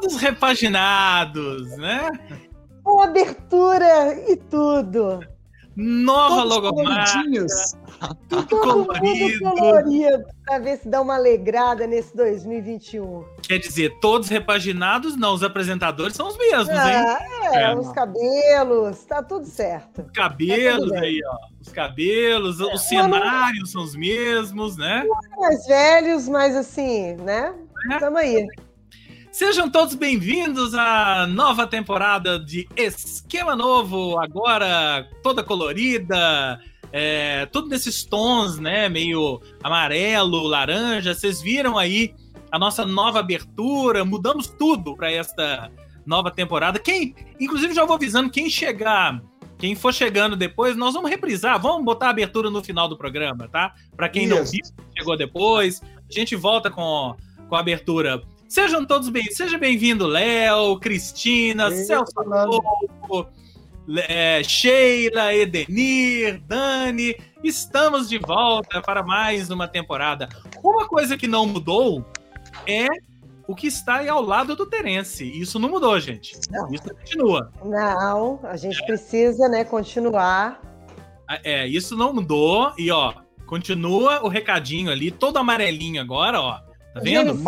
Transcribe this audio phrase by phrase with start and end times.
[0.00, 2.10] Todos repaginados, né?
[2.84, 5.20] Com abertura e tudo.
[5.74, 7.36] Nova logomarca.
[8.28, 9.50] Tudo colorido.
[9.50, 13.24] colorido para ver se dá uma alegrada nesse 2021.
[13.42, 15.16] Quer dizer, todos repaginados?
[15.16, 17.28] Não, os apresentadores são os mesmos, ah, hein?
[17.52, 20.02] É, é, os cabelos, tá tudo certo.
[20.02, 21.36] Os cabelos tá aí, ó.
[21.60, 25.04] Os cabelos, é, os cenários são os mesmos, né?
[25.36, 27.52] Mais velhos, mas assim, né?
[27.92, 27.98] É.
[27.98, 28.46] Tamo aí.
[29.38, 38.02] Sejam todos bem-vindos à nova temporada de Esquema Novo, agora toda colorida, é, tudo nesses
[38.02, 38.88] tons, né?
[38.88, 41.14] Meio amarelo, laranja.
[41.14, 42.12] Vocês viram aí
[42.50, 45.70] a nossa nova abertura, mudamos tudo para esta
[46.04, 46.80] nova temporada.
[46.80, 49.22] Quem, inclusive, já vou avisando quem chegar.
[49.56, 53.46] Quem for chegando depois, nós vamos reprisar, vamos botar a abertura no final do programa,
[53.46, 53.72] tá?
[53.96, 54.34] Para quem Isso.
[54.34, 54.64] não viu,
[54.98, 57.14] chegou depois, a gente volta com,
[57.48, 58.20] com a abertura.
[58.48, 62.14] Sejam todos bem, seja bem-vindo, Léo, Cristina, Celso
[64.08, 67.14] é, Sheila, Edenir, Dani.
[67.44, 70.30] Estamos de volta para mais uma temporada.
[70.64, 72.02] Uma coisa que não mudou
[72.66, 72.86] é
[73.46, 75.24] o que está aí ao lado do Terence.
[75.24, 76.38] Isso não mudou, gente.
[76.50, 76.72] Não.
[76.72, 77.52] Isso continua.
[77.62, 78.86] Não, a gente é.
[78.86, 80.60] precisa, né, continuar.
[81.44, 82.72] É, isso não mudou.
[82.78, 83.12] E, ó,
[83.46, 86.67] continua o recadinho ali, todo amarelinho agora, ó.
[86.94, 87.38] Tá vendo?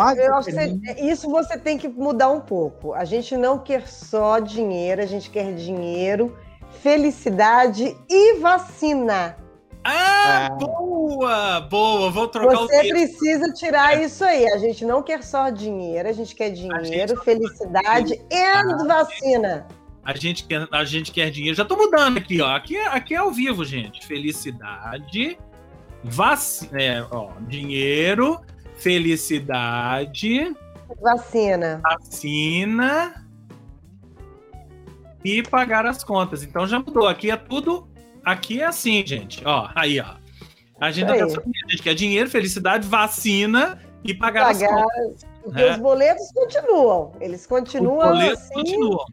[0.43, 2.93] Gente, isso você tem que mudar um pouco.
[2.93, 6.37] A gente não quer só dinheiro, a gente quer dinheiro,
[6.81, 9.35] felicidade e vacina.
[9.83, 10.63] Ah, é.
[10.63, 11.61] boa!
[11.61, 14.05] Boa, vou trocar Você o Você precisa tirar é.
[14.05, 14.45] isso aí.
[14.47, 17.23] A gente não quer só dinheiro, a gente quer dinheiro, gente...
[17.23, 19.67] felicidade e ah, vacina.
[20.03, 21.55] A gente, quer, a gente quer dinheiro.
[21.55, 22.55] Já tô mudando aqui, ó.
[22.55, 24.05] Aqui, é, aqui é ao vivo, gente.
[24.05, 25.37] Felicidade,
[26.03, 28.39] vacina, é, ó, dinheiro,
[28.81, 30.55] felicidade,
[30.99, 33.25] vacina, vacina
[35.23, 36.43] e pagar as contas.
[36.43, 37.07] Então já mudou.
[37.07, 37.87] Aqui é tudo.
[38.25, 39.43] Aqui é assim, gente.
[39.45, 40.15] Ó, aí, ó.
[40.79, 45.25] A gente, a gente quer dinheiro, felicidade, vacina e pagar, pagar as contas.
[45.43, 45.71] Porque né?
[45.71, 47.11] os boletos continuam.
[47.19, 47.99] Eles continuam.
[47.99, 48.53] Os boletos assim...
[48.53, 49.05] continuam.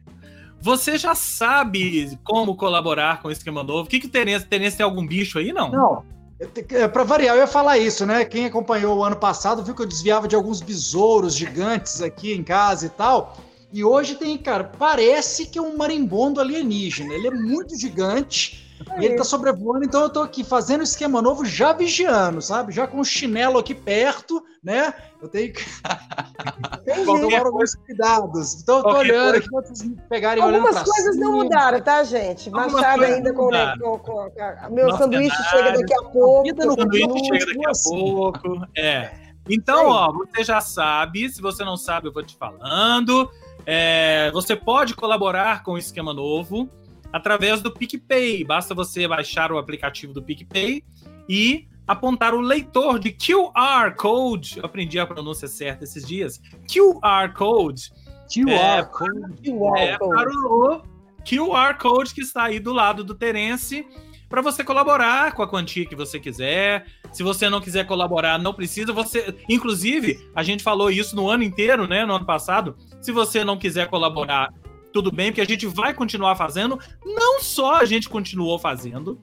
[0.61, 3.83] Você já sabe como colaborar com o esquema novo?
[3.83, 5.71] O que, que o Terence, Terence tem algum bicho aí, não?
[5.71, 6.03] Não.
[6.39, 8.23] É, Para variar, eu ia falar isso, né?
[8.23, 12.43] Quem acompanhou o ano passado viu que eu desviava de alguns besouros gigantes aqui em
[12.43, 13.37] casa e tal.
[13.71, 17.13] E hoje tem, cara, parece que é um marimbondo alienígena.
[17.13, 18.68] Ele é muito gigante.
[18.91, 22.71] É e ele tá sobrevoando, então eu tô aqui fazendo esquema novo, já vigiando, sabe?
[22.71, 24.93] Já com o chinelo aqui perto, né?
[25.21, 25.63] Eu tenho que
[27.05, 28.61] tomar alguns cuidados.
[28.61, 32.49] Então eu tô olhando aqui, vocês me pegarem Algumas olhando coisas não mudaram, tá, gente?
[32.49, 36.55] Machado ainda com, com, com, com, Meu Nossa, sanduíche é chega daqui a pouco.
[36.55, 38.67] Meu sanduíche chega daqui a pouco.
[38.77, 39.11] É.
[39.49, 41.29] Então, ó, você já sabe.
[41.29, 43.29] Se você não sabe, eu vou te falando.
[43.65, 46.69] É, você pode colaborar com o esquema novo
[47.11, 48.43] através do PicPay.
[48.43, 50.83] Basta você baixar o aplicativo do PicPay
[51.27, 54.59] e apontar o leitor de QR Code.
[54.59, 56.39] Eu aprendi a pronúncia certa esses dias.
[56.67, 57.91] QR Code.
[58.31, 59.79] QR é, Code.
[59.79, 60.81] É, para o
[61.23, 63.85] QR Code que está aí do lado do Terence
[64.29, 66.85] para você colaborar com a quantia que você quiser.
[67.11, 68.93] Se você não quiser colaborar, não precisa.
[68.93, 72.05] Você, inclusive, a gente falou isso no ano inteiro, né?
[72.05, 72.77] No ano passado.
[73.01, 74.53] Se você não quiser colaborar,
[74.91, 76.79] tudo bem, porque a gente vai continuar fazendo.
[77.05, 79.19] Não só a gente continuou fazendo,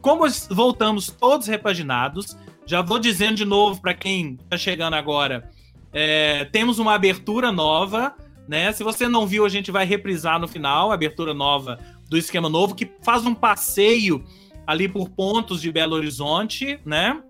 [0.00, 2.36] como voltamos todos repaginados.
[2.66, 5.50] Já vou dizendo de novo para quem está chegando agora.
[5.92, 8.14] É, temos uma abertura nova,
[8.48, 8.72] né?
[8.72, 12.48] Se você não viu, a gente vai reprisar no final a abertura nova do esquema
[12.48, 14.24] novo, que faz um passeio
[14.66, 17.22] ali por pontos de Belo Horizonte, né?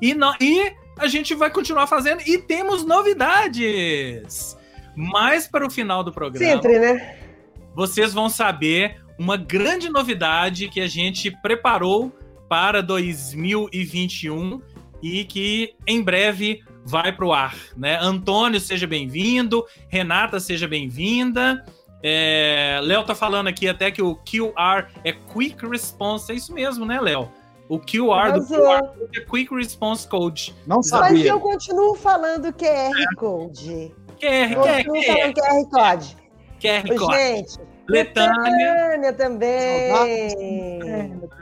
[0.00, 4.56] E, e a gente vai continuar fazendo e temos novidades.
[4.96, 6.52] Mais para o final do programa.
[6.52, 7.16] Sempre, né?
[7.74, 12.12] Vocês vão saber uma grande novidade que a gente preparou
[12.48, 14.60] para 2021
[15.02, 17.98] e que em breve vai para o ar, né?
[18.00, 19.64] Antônio, seja bem-vindo.
[19.88, 21.64] Renata, seja bem-vinda.
[22.02, 26.32] É, Léo tá falando aqui até que o QR é Quick Response.
[26.32, 27.30] É isso mesmo, né, Léo?
[27.68, 28.82] O QR Mas do QR
[29.12, 29.18] é.
[29.18, 30.54] é Quick Response Code.
[30.66, 31.12] Não sabia.
[31.12, 33.14] Mas eu continuo falando QR é.
[33.16, 33.94] Code.
[34.20, 36.16] QR, QR, QR, QR Code.
[36.60, 37.16] QR Code.
[37.16, 37.58] Gente,
[37.88, 39.12] Letânia.
[39.14, 39.92] também.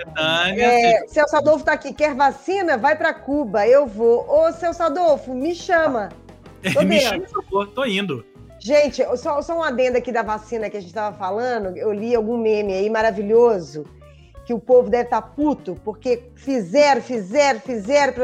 [0.08, 0.64] Letânia.
[0.64, 1.92] É, Celso Adolfo tá aqui.
[1.92, 2.78] Quer vacina?
[2.78, 3.66] Vai para Cuba.
[3.66, 4.25] Eu vou.
[4.28, 6.08] Ô, Celso Adolfo, me chama.
[6.72, 7.69] Tô me chama, por favor.
[7.69, 8.25] Tô indo.
[8.60, 11.76] Gente, só, só um adendo aqui da vacina que a gente estava falando.
[11.76, 13.84] Eu li algum meme aí maravilhoso
[14.44, 18.14] que o povo deve estar tá puto porque fizeram, fizeram, fizeram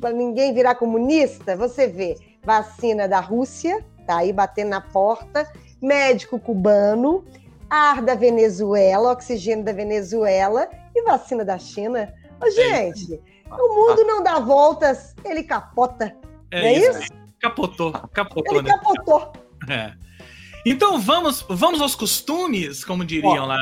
[0.00, 1.54] para ninguém virar comunista.
[1.56, 5.50] Você vê, vacina da Rússia, tá aí batendo na porta,
[5.80, 7.24] médico cubano,
[7.70, 12.12] ar da Venezuela, oxigênio da Venezuela e vacina da China.
[12.40, 16.16] Ô, é gente, o mundo não dá voltas, ele capota.
[16.50, 17.02] É, não é isso?
[17.02, 17.12] isso?
[17.40, 18.56] Capotou, capotou.
[18.56, 18.70] Ele né?
[18.70, 19.32] capotou.
[19.68, 19.92] É.
[20.64, 23.58] Então vamos, vamos aos costumes, como diriam Ó, lá.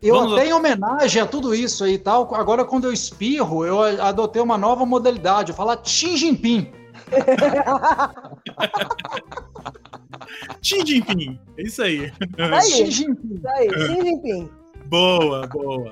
[0.00, 3.64] Eu, eu até em homenagem a tudo isso aí e tal, agora quando eu espirro,
[3.64, 6.83] eu adotei uma nova modalidade, eu falo Xi Jinping.
[10.62, 12.12] Xi Jinping, é isso aí.
[12.38, 13.34] aí Xi Jinping.
[13.36, 14.50] Isso aí, Xi Jinping.
[14.86, 15.90] Boa, boa.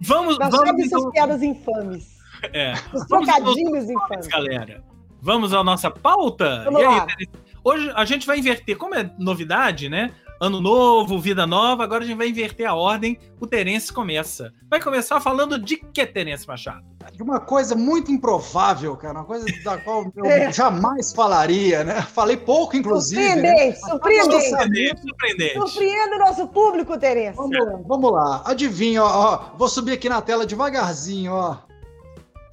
[0.00, 0.98] Vamos, Mas vamos então...
[0.98, 2.18] essas piadas infames.
[2.52, 2.74] É.
[2.92, 4.26] Os trocadilhos infames.
[4.26, 4.82] Galera,
[5.20, 6.64] vamos à nossa pauta?
[6.64, 7.06] Vamos e lá.
[7.18, 7.28] aí,
[7.64, 10.10] Hoje a gente vai inverter, como é novidade, né?
[10.42, 13.16] Ano novo, vida nova, agora a gente vai inverter a ordem.
[13.38, 14.52] O Terence começa.
[14.68, 16.82] Vai começar falando de que, Terence Machado?
[17.12, 20.50] De uma coisa muito improvável, cara, uma coisa da qual eu é.
[20.54, 22.02] jamais falaria, né?
[22.02, 23.22] Falei pouco, inclusive.
[23.22, 23.72] Surpreendente, né?
[23.88, 24.48] surpreendente.
[24.48, 25.54] Surpreendente, surpreendente.
[25.54, 27.36] Surpreende o nosso público, Terence.
[27.36, 28.42] Vamos lá, vamos lá.
[28.44, 31.58] Adivinha, ó, ó, Vou subir aqui na tela devagarzinho, ó.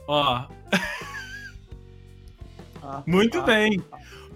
[0.08, 0.44] Ó.
[3.08, 3.84] Muito bem.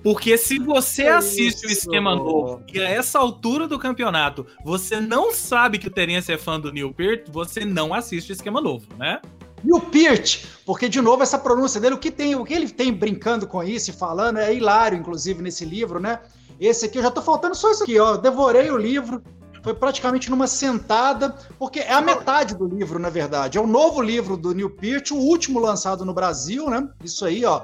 [0.04, 5.34] Porque se você assiste o esquema novo e a essa altura do campeonato você não
[5.34, 8.86] sabe que o Terence é fã do Neil Peart, você não assiste o esquema novo,
[8.98, 9.22] né?
[9.64, 12.92] Neil Peart, porque de novo essa pronúncia dele, o que tem, o que ele tem
[12.92, 16.20] brincando com isso e falando é hilário, inclusive nesse livro, né?
[16.60, 18.18] Esse aqui eu já tô faltando só isso aqui, ó.
[18.18, 19.24] Devorei o livro,
[19.64, 23.58] foi praticamente numa sentada, porque é a metade do livro, na verdade.
[23.58, 26.90] É o novo livro do Neil Peart, o último lançado no Brasil, né?
[27.02, 27.62] Isso aí, ó,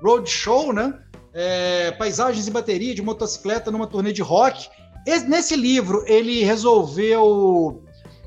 [0.00, 0.96] Road Show, né?
[1.32, 4.68] É, Paisagens e Bateria de Motocicleta numa turnê de rock.
[5.26, 7.82] nesse livro, ele resolveu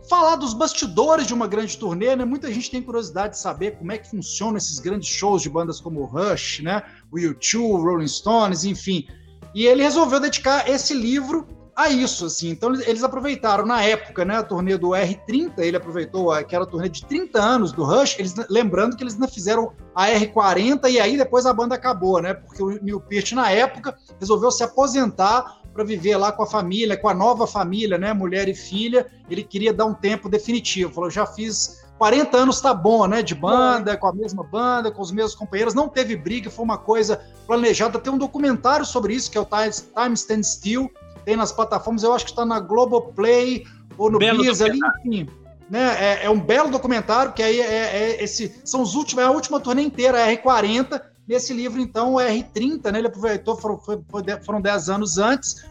[0.09, 2.25] falar dos bastidores de uma grande turnê, né?
[2.25, 5.79] Muita gente tem curiosidade de saber como é que funcionam esses grandes shows de bandas
[5.79, 6.83] como Rush, né?
[7.11, 9.07] O U2, Rolling Stones, enfim.
[9.53, 12.49] E ele resolveu dedicar esse livro a isso, assim.
[12.49, 17.05] Então eles aproveitaram na época, né, a turnê do R30, ele aproveitou aquela turnê de
[17.05, 21.45] 30 anos do Rush, eles lembrando que eles ainda fizeram a R40 e aí depois
[21.45, 22.33] a banda acabou, né?
[22.33, 26.95] Porque o Neil Peart na época resolveu se aposentar para viver lá com a família,
[26.95, 29.07] com a nova família, né, mulher e filha.
[29.29, 30.93] Ele queria dar um tempo definitivo.
[30.93, 33.21] Falou: "Já fiz 40 anos tá bom, né?
[33.21, 35.73] De banda, com a mesma banda, com os mesmos companheiros.
[35.73, 37.99] Não teve briga, foi uma coisa planejada.
[37.99, 40.91] Tem um documentário sobre isso, que é o Time, Time Stand Still,
[41.25, 43.65] tem nas plataformas, eu acho que está na Globoplay
[43.97, 45.27] ou no Biz ali, enfim.
[45.69, 45.81] Né?
[45.99, 49.31] É, é, um belo documentário, que aí é, é, esse, são os últimos, é a
[49.31, 51.01] última turnê inteira, a R40.
[51.27, 52.99] Nesse livro, então, o R30, né?
[52.99, 53.99] Ele aproveitou, foram, foi,
[54.43, 55.65] foram 10 anos antes.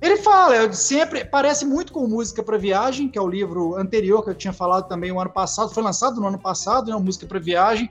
[0.00, 4.30] Ele fala, sempre parece muito com Música para Viagem, que é o livro anterior que
[4.30, 7.40] eu tinha falado também o ano passado, foi lançado no ano passado, né, Música para
[7.40, 7.90] Viagem,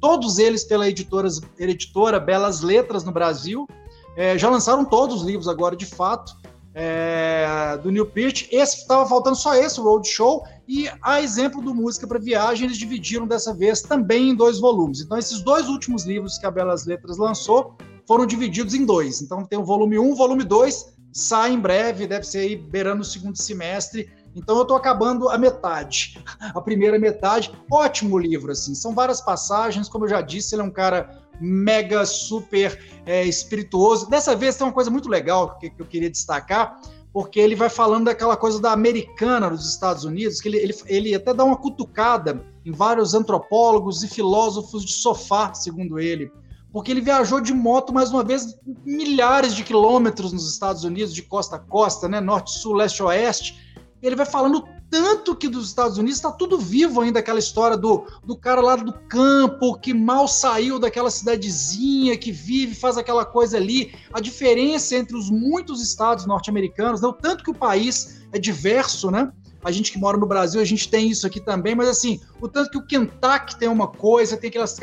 [0.00, 3.68] todos eles pela editoras, editora Belas Letras no Brasil.
[4.16, 6.34] É, já lançaram todos os livros agora, de fato
[6.74, 8.46] é, do Neil Peart.
[8.50, 13.26] Esse estava faltando só esse, Roadshow, e a exemplo do Música para Viagem, eles dividiram
[13.26, 15.00] dessa vez também em dois volumes.
[15.00, 19.20] Então, esses dois últimos livros que a Belas Letras lançou foram divididos em dois.
[19.20, 23.02] Então, tem o volume 1, o volume 2, sai em breve, deve ser aí beirando
[23.02, 24.08] o segundo semestre.
[24.34, 26.22] Então eu estou acabando a metade,
[26.54, 27.52] a primeira metade.
[27.70, 28.74] Ótimo livro, assim.
[28.74, 34.08] São várias passagens, como eu já disse, ele é um cara mega, super é, espirituoso.
[34.08, 36.80] Dessa vez tem uma coisa muito legal que, que, eu queria destacar,
[37.12, 41.14] porque ele vai falando daquela coisa da americana dos Estados Unidos, que ele, ele, ele
[41.14, 46.30] até dá uma cutucada em vários antropólogos e filósofos de sofá, segundo ele.
[46.72, 51.22] Porque ele viajou de moto, mais uma vez, milhares de quilômetros nos Estados Unidos, de
[51.22, 52.20] costa a costa, né?
[52.20, 53.58] Norte, sul, leste, oeste.
[54.00, 58.04] Ele vai falando tanto que dos Estados Unidos está tudo vivo ainda aquela história do,
[58.24, 63.56] do cara lá do campo que mal saiu daquela cidadezinha que vive, faz aquela coisa
[63.56, 63.94] ali.
[64.12, 69.32] A diferença entre os muitos estados norte-americanos, não tanto que o país é diverso, né?
[69.62, 72.48] A gente que mora no Brasil, a gente tem isso aqui também, mas assim, o
[72.48, 74.76] tanto que o Kentucky tem uma coisa, tem aquelas,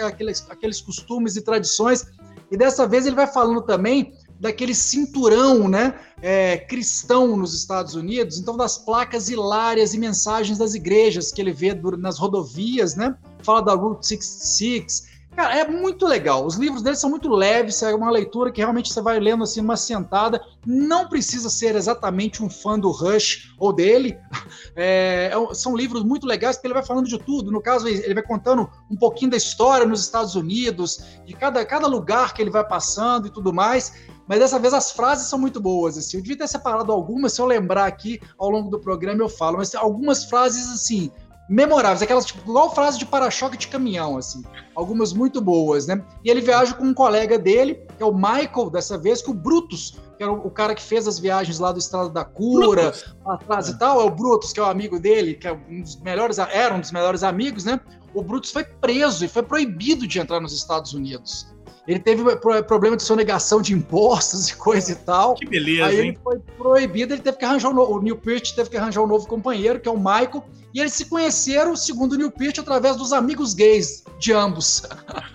[0.50, 2.06] aqueles costumes e tradições.
[2.50, 8.38] E dessa vez ele vai falando também daquele cinturão né, é, cristão nos Estados Unidos,
[8.38, 13.16] então das placas hilárias e mensagens das igrejas que ele vê nas rodovias, né?
[13.44, 15.18] Fala da Route 66.
[15.38, 16.44] Cara, é muito legal.
[16.44, 19.62] Os livros dele são muito leves, é uma leitura que realmente você vai lendo assim
[19.62, 20.42] numa sentada.
[20.66, 24.18] Não precisa ser exatamente um fã do Rush ou dele.
[24.80, 27.52] É, é são livros muito legais porque ele vai falando de tudo.
[27.52, 31.88] No caso, ele vai contando um pouquinho da história nos Estados Unidos, de cada, cada
[31.88, 33.92] lugar que ele vai passando e tudo mais.
[34.28, 35.98] Mas dessa vez as frases são muito boas.
[35.98, 36.18] Assim.
[36.18, 39.58] Eu devia ter separado algumas, se eu lembrar aqui ao longo do programa eu falo,
[39.58, 41.12] mas algumas frases assim
[41.50, 44.44] memoráveis, aquelas tipo, igual frase de para-choque de caminhão, assim,
[44.76, 46.04] algumas muito boas, né?
[46.24, 49.34] E ele viaja com um colega dele, que é o Michael, dessa vez, que o
[49.34, 52.94] Brutus, que era o, cara que fez as viagens lá do Estado da Cura,
[53.26, 55.96] atrás e tal, é o Brutus, que é o amigo dele, que é um dos
[56.02, 57.80] melhores, era um dos melhores amigos, né?
[58.14, 61.48] O Brutus foi preso e foi proibido de entrar nos Estados Unidos.
[61.88, 65.36] Ele teve problema de sonegação de impostos e coisa e tal.
[65.36, 66.08] Que beleza, Aí hein?
[66.10, 69.02] ele foi proibido, ele teve que arranjar um novo, o Neil Peart teve que arranjar
[69.02, 72.60] um novo companheiro, que é o Michael, e eles se conheceram, segundo o Neil Peart,
[72.60, 74.84] através dos amigos gays de ambos.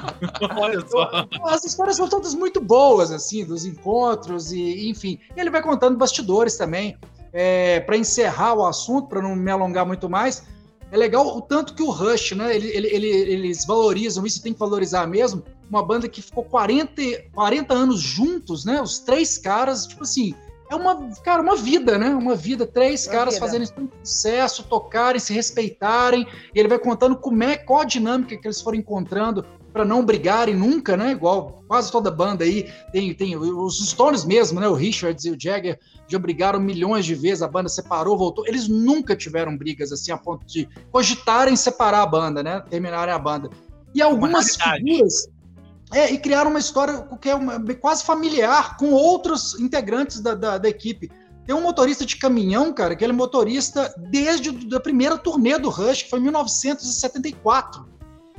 [0.57, 1.27] Olha só.
[1.47, 5.19] As histórias são todas muito boas, assim, dos encontros e, enfim.
[5.35, 6.99] E ele vai contando bastidores também.
[7.33, 10.43] É, para encerrar o assunto, para não me alongar muito mais,
[10.93, 12.55] é legal o tanto que o Rush, né?
[12.55, 15.43] Ele, ele, ele, eles valorizam isso, tem que valorizar mesmo.
[15.71, 17.01] Uma banda que ficou 40,
[17.33, 18.81] 40 anos juntos, né?
[18.83, 20.35] Os três caras, tipo assim,
[20.71, 22.11] é uma, cara, uma vida, né?
[22.11, 23.47] Uma vida, três uma caras vida.
[23.47, 26.27] fazendo sucesso, tocarem, se respeitarem.
[26.55, 30.05] E ele vai contando como é, qual a dinâmica que eles foram encontrando para não
[30.05, 31.13] brigarem nunca, né?
[31.13, 34.69] Igual quase toda banda aí tem, tem os Stones mesmo, né?
[34.69, 38.47] O Richards e o Jagger já brigaram milhões de vezes, a banda separou, voltou.
[38.47, 42.63] Eles nunca tiveram brigas assim a ponto de cogitarem separar a banda, né?
[42.69, 43.49] Terminarem a banda.
[43.95, 45.29] E algumas figuras
[45.93, 50.59] é, e criaram uma história que é uma, quase familiar com outros integrantes da, da,
[50.59, 51.11] da, equipe.
[51.47, 55.69] Tem um motorista de caminhão, cara, que ele é motorista desde a primeira turnê do
[55.69, 57.92] Rush, que foi em 1974.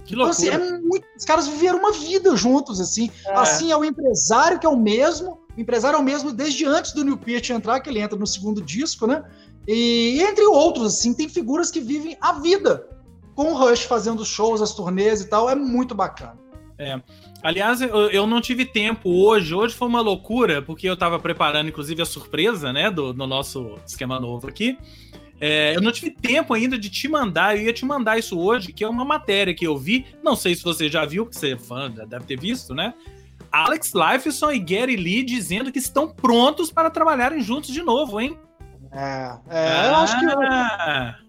[0.06, 0.48] Que loucura.
[0.48, 3.10] Então, assim, é muito, os caras viveram uma vida juntos, assim.
[3.26, 3.34] É.
[3.34, 5.40] Assim é o empresário, que é o mesmo.
[5.56, 8.28] O empresário é o mesmo desde antes do New Peart entrar, que ele entra no
[8.28, 9.24] segundo disco, né?
[9.68, 12.88] E entre outros, assim, tem figuras que vivem a vida
[13.36, 15.50] com o Rush fazendo shows, as turnês e tal.
[15.50, 16.38] É muito bacana.
[16.78, 17.02] É.
[17.42, 19.54] Aliás, eu, eu, não tive tempo hoje.
[19.54, 23.78] Hoje foi uma loucura, porque eu estava preparando, inclusive, a surpresa, né, do, do nosso
[23.86, 24.78] esquema novo aqui.
[25.46, 28.72] É, eu não tive tempo ainda de te mandar, eu ia te mandar isso hoje,
[28.72, 30.06] que é uma matéria que eu vi.
[30.24, 32.94] Não sei se você já viu, que você é fã, deve ter visto, né?
[33.52, 38.40] Alex Lifeson e Gary Lee dizendo que estão prontos para trabalharem juntos de novo, hein?
[38.90, 41.23] É, é ah, eu acho que.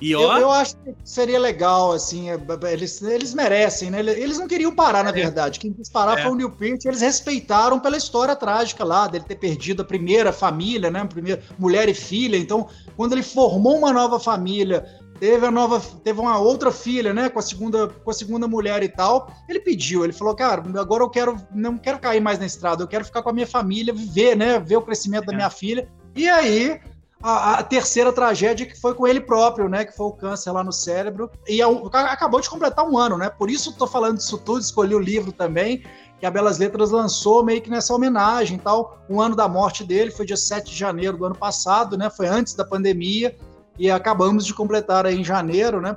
[0.00, 0.08] Eu...
[0.08, 0.36] E ó...
[0.36, 2.38] eu, eu, acho que seria legal, assim, é,
[2.72, 4.00] eles, eles merecem, né?
[4.00, 5.12] Eles não queriam parar, na é.
[5.12, 5.58] verdade.
[5.58, 6.22] Quem quis parar é.
[6.22, 10.32] foi o Neil Peart, eles respeitaram pela história trágica lá, dele ter perdido a primeira
[10.32, 11.00] família, né?
[11.00, 12.36] A primeira mulher e filha.
[12.36, 14.84] Então, quando ele formou uma nova família,
[15.20, 18.82] teve a nova, teve uma outra filha, né, com a segunda, com a segunda mulher
[18.82, 19.30] e tal.
[19.46, 22.88] Ele pediu, ele falou, cara, agora eu quero, não quero cair mais na estrada, eu
[22.88, 25.36] quero ficar com a minha família, viver, né, ver o crescimento da é.
[25.36, 25.86] minha filha.
[26.16, 26.80] E aí
[27.22, 29.84] a, a, terceira tragédia que foi com ele próprio, né?
[29.84, 31.30] Que foi o câncer lá no cérebro.
[31.46, 33.28] E a, é acabou de completar um ano, né?
[33.28, 35.84] Por isso estou falando disso tudo, escolhi o livro também,
[36.18, 38.98] que a Belas Letras lançou meio que nessa homenagem e tal.
[39.08, 42.08] Um ano da morte dele foi dia 7 de janeiro do ano passado, né?
[42.08, 43.36] Foi antes da pandemia.
[43.78, 45.96] E acabamos de completar aí em janeiro, né?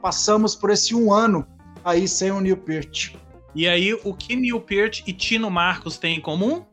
[0.00, 1.46] Passamos por esse um ano
[1.84, 3.14] aí sem o Neil Peart.
[3.54, 6.64] E aí, o que Neil Peart e Tino Marcos têm em comum?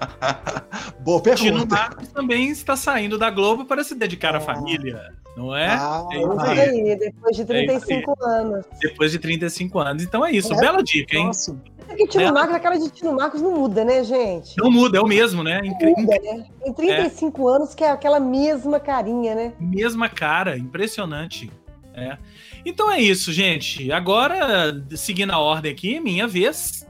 [1.06, 1.52] Boa pergunta.
[1.52, 4.40] Tino Marcos também está saindo da Globo para se dedicar à ah.
[4.40, 5.68] família, não é?
[5.68, 6.96] Ah, é isso aí.
[6.96, 8.66] depois de 35 é anos.
[8.80, 10.02] Depois de 35 anos.
[10.02, 10.52] Então é isso.
[10.52, 10.56] É.
[10.56, 11.26] Bela dica, hein?
[11.26, 11.56] Nossa.
[11.88, 12.32] É que Tino é.
[12.32, 14.56] Marcos, a cara de Tino Marcos não muda, né, gente?
[14.58, 15.60] Não muda, é o mesmo, né?
[15.62, 16.44] Não muda, né?
[16.64, 17.54] Tem 35 é.
[17.54, 19.52] anos que é aquela mesma carinha, né?
[19.60, 21.48] Mesma cara, impressionante.
[21.94, 22.18] É.
[22.64, 23.92] Então é isso, gente.
[23.92, 26.84] Agora, seguindo a ordem aqui, minha vez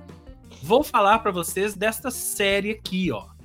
[0.63, 3.36] vou falar para vocês desta série aqui, ó.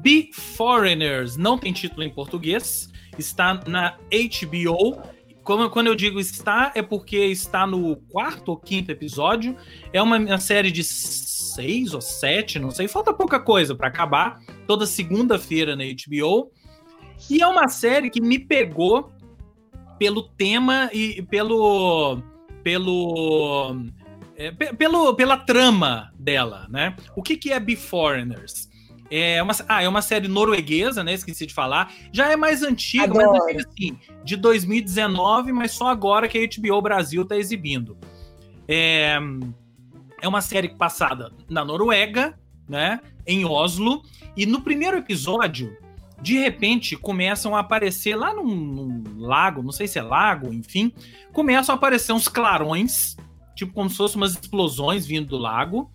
[0.00, 5.02] Be Foreigners, não tem título em português, está na HBO.
[5.42, 9.56] Quando eu digo está, é porque está no quarto ou quinto episódio.
[9.92, 14.40] É uma, uma série de seis ou sete, não sei, falta pouca coisa para acabar.
[14.66, 16.50] Toda segunda-feira na HBO.
[17.28, 19.12] E é uma série que me pegou
[19.98, 22.22] pelo tema e pelo
[22.62, 23.76] pelo
[24.36, 26.96] é, pelo, pela trama dela, né?
[27.14, 28.71] O que, que é Be Foreigners?
[29.14, 31.12] É uma, ah, é uma série norueguesa, né?
[31.12, 31.92] Esqueci de falar.
[32.10, 33.42] Já é mais antiga, Adoro.
[33.42, 37.98] antiga assim, de 2019, mas só agora que a HBO Brasil tá exibindo.
[38.66, 39.18] É,
[40.22, 43.00] é uma série passada na Noruega, né?
[43.26, 44.02] Em Oslo.
[44.34, 45.76] E no primeiro episódio,
[46.22, 50.90] de repente, começam a aparecer lá num, num lago, não sei se é lago, enfim,
[51.34, 53.14] começam a aparecer uns clarões
[53.54, 55.90] tipo como se fossem umas explosões vindo do lago,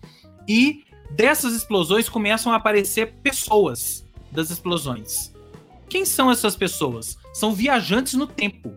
[0.48, 5.32] e dessas explosões começam a aparecer pessoas das explosões.
[5.88, 7.16] Quem são essas pessoas?
[7.32, 8.74] São viajantes no tempo.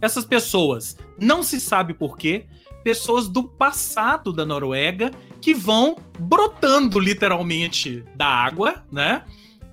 [0.00, 2.46] Essas pessoas, não se sabe por quê,
[2.82, 5.10] pessoas do passado da Noruega
[5.40, 9.24] que vão brotando literalmente da água, né?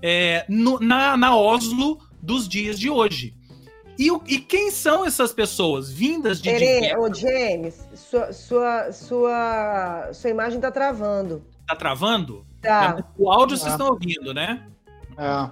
[0.01, 3.33] É, no, na, na Oslo dos dias de hoje.
[3.97, 10.29] E, e quem são essas pessoas vindas de diversos- ô James, sua, sua, sua, sua
[10.29, 11.43] imagem tá travando.
[11.67, 12.45] Tá travando?
[12.61, 13.03] Tá.
[13.17, 13.75] O áudio vocês Ah.
[13.75, 14.63] estão ouvindo, né?
[15.17, 15.49] É.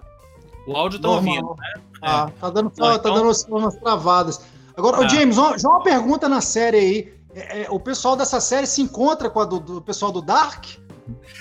[0.67, 1.35] O áudio tá Normal.
[1.35, 1.55] ouvindo.
[2.01, 4.41] Ah, tá dando, Não, tá então- dando umas, umas travadas.
[4.77, 5.09] Agora, ô.
[5.09, 7.13] James, uma, já uma pergunta na série aí.
[7.33, 10.65] É, é, o pessoal dessa série se encontra com a do, do pessoal do Dark?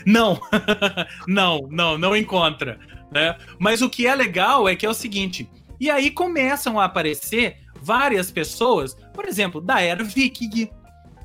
[0.05, 0.39] Não,
[1.29, 2.79] não, não, não encontra.
[3.11, 3.37] Né?
[3.59, 7.59] Mas o que é legal é que é o seguinte: e aí começam a aparecer
[7.81, 10.69] várias pessoas, por exemplo, da era viking,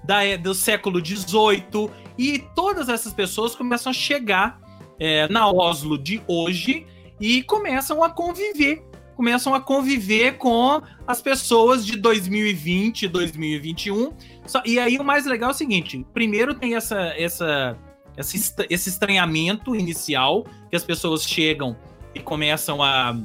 [0.04, 1.90] da, e- do século XVIII,
[2.20, 4.60] e todas essas pessoas começam a chegar
[5.00, 6.86] é, na Oslo de hoje
[7.18, 8.84] e começam a conviver.
[9.16, 14.12] Começam a conviver com as pessoas de 2020, 2021.
[14.46, 17.78] Só- e aí o mais legal é o seguinte: primeiro tem essa, essa
[18.18, 21.78] esse, estra- esse estranhamento inicial, que as pessoas chegam
[22.14, 23.18] e começam a.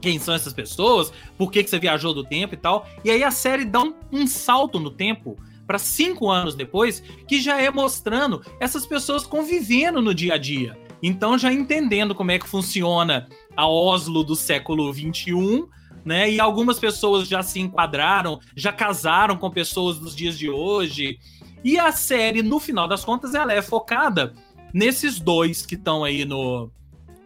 [0.00, 1.12] Quem são essas pessoas?
[1.36, 2.86] Por que, que você viajou do tempo e tal?
[3.04, 5.36] E aí a série dá um, um salto no tempo
[5.70, 10.76] para cinco anos depois, que já é mostrando essas pessoas convivendo no dia a dia.
[11.00, 15.64] Então, já entendendo como é que funciona a Oslo do século XXI,
[16.04, 16.28] né?
[16.28, 21.20] E algumas pessoas já se enquadraram, já casaram com pessoas dos dias de hoje.
[21.62, 24.34] E a série, no final das contas, ela é focada
[24.74, 26.68] nesses dois que estão aí no,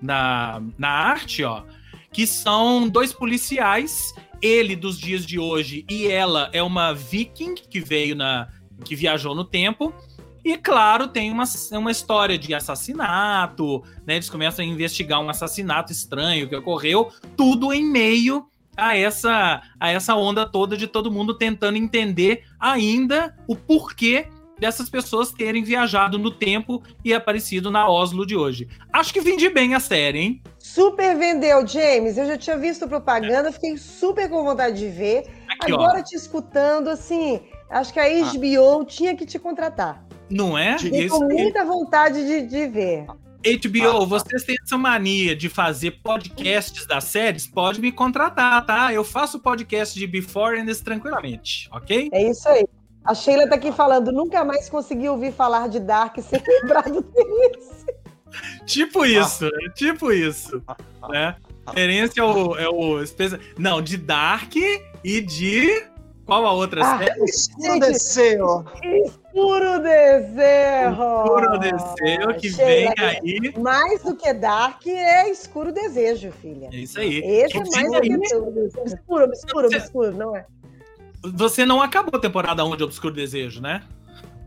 [0.02, 1.62] na, na arte, ó.
[2.12, 4.12] Que são dois policiais,
[4.44, 8.48] ele dos dias de hoje e ela é uma viking que veio na.
[8.84, 9.92] que viajou no tempo.
[10.44, 14.16] E claro, tem uma, uma história de assassinato, né?
[14.16, 18.46] Eles começam a investigar um assassinato estranho que ocorreu, tudo em meio
[18.76, 24.88] a essa, a essa onda toda de todo mundo tentando entender ainda o porquê dessas
[24.88, 28.68] pessoas terem viajado no tempo e aparecido na Oslo de hoje.
[28.92, 30.42] Acho que vendi bem a série, hein?
[30.58, 32.16] Super vendeu, James.
[32.16, 35.24] Eu já tinha visto propaganda, fiquei super com vontade de ver.
[35.48, 37.40] Aqui, Agora te escutando, assim,
[37.70, 40.04] acho que a HBO tinha que te contratar.
[40.10, 40.14] ó.
[40.30, 40.78] Não é?
[40.78, 43.06] Fiquei com muita vontade de, de ver.
[43.44, 47.46] HBO, vocês têm essa mania de fazer podcasts das séries?
[47.46, 48.90] Pode me contratar, tá?
[48.90, 52.08] Eu faço podcast de Before and tranquilamente, ok?
[52.10, 52.64] É isso aí.
[53.04, 57.02] A Sheila tá aqui falando, nunca mais consegui ouvir falar de Dark sem lembrar do
[57.02, 57.84] Terence.
[58.66, 59.72] Tipo isso, né?
[59.74, 60.62] Tipo isso.
[61.08, 61.36] Né?
[61.66, 62.98] Referência é o, é o
[63.58, 65.84] Não, de Dark e de.
[66.26, 67.22] Qual a outra Ah, série?
[67.24, 68.64] Escuro desceu.
[69.30, 70.96] Puro desejo!
[71.26, 73.54] Puro Desceu, que Sheila, vem aí.
[73.58, 76.70] Mais do que Dark é escuro desejo, filha.
[76.72, 77.18] É isso aí.
[77.18, 78.70] Esse é Que mais do que tudo.
[78.78, 80.46] Obscuro, obscuro, Você- obscuro, não é?
[81.32, 83.82] Você não acabou a temporada 1 de Obscuro Desejo, né?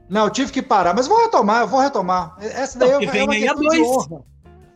[0.10, 2.36] Não, eu tive que parar, mas vou retomar, eu vou retomar.
[2.40, 4.08] Essa daí Não, é que vem uma aí a dois.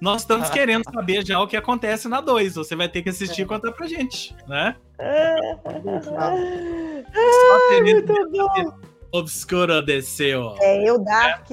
[0.02, 0.52] Nós estamos Ah.
[0.52, 2.56] querendo saber já o que acontece na 2.
[2.56, 3.12] Você vai ter que É.
[3.12, 4.76] assistir e contar pra gente, né?
[5.00, 6.34] Ah,
[7.14, 8.74] Só Muito bom.
[9.14, 10.56] Obscuro Desceu.
[10.60, 11.48] É, eu, Dark.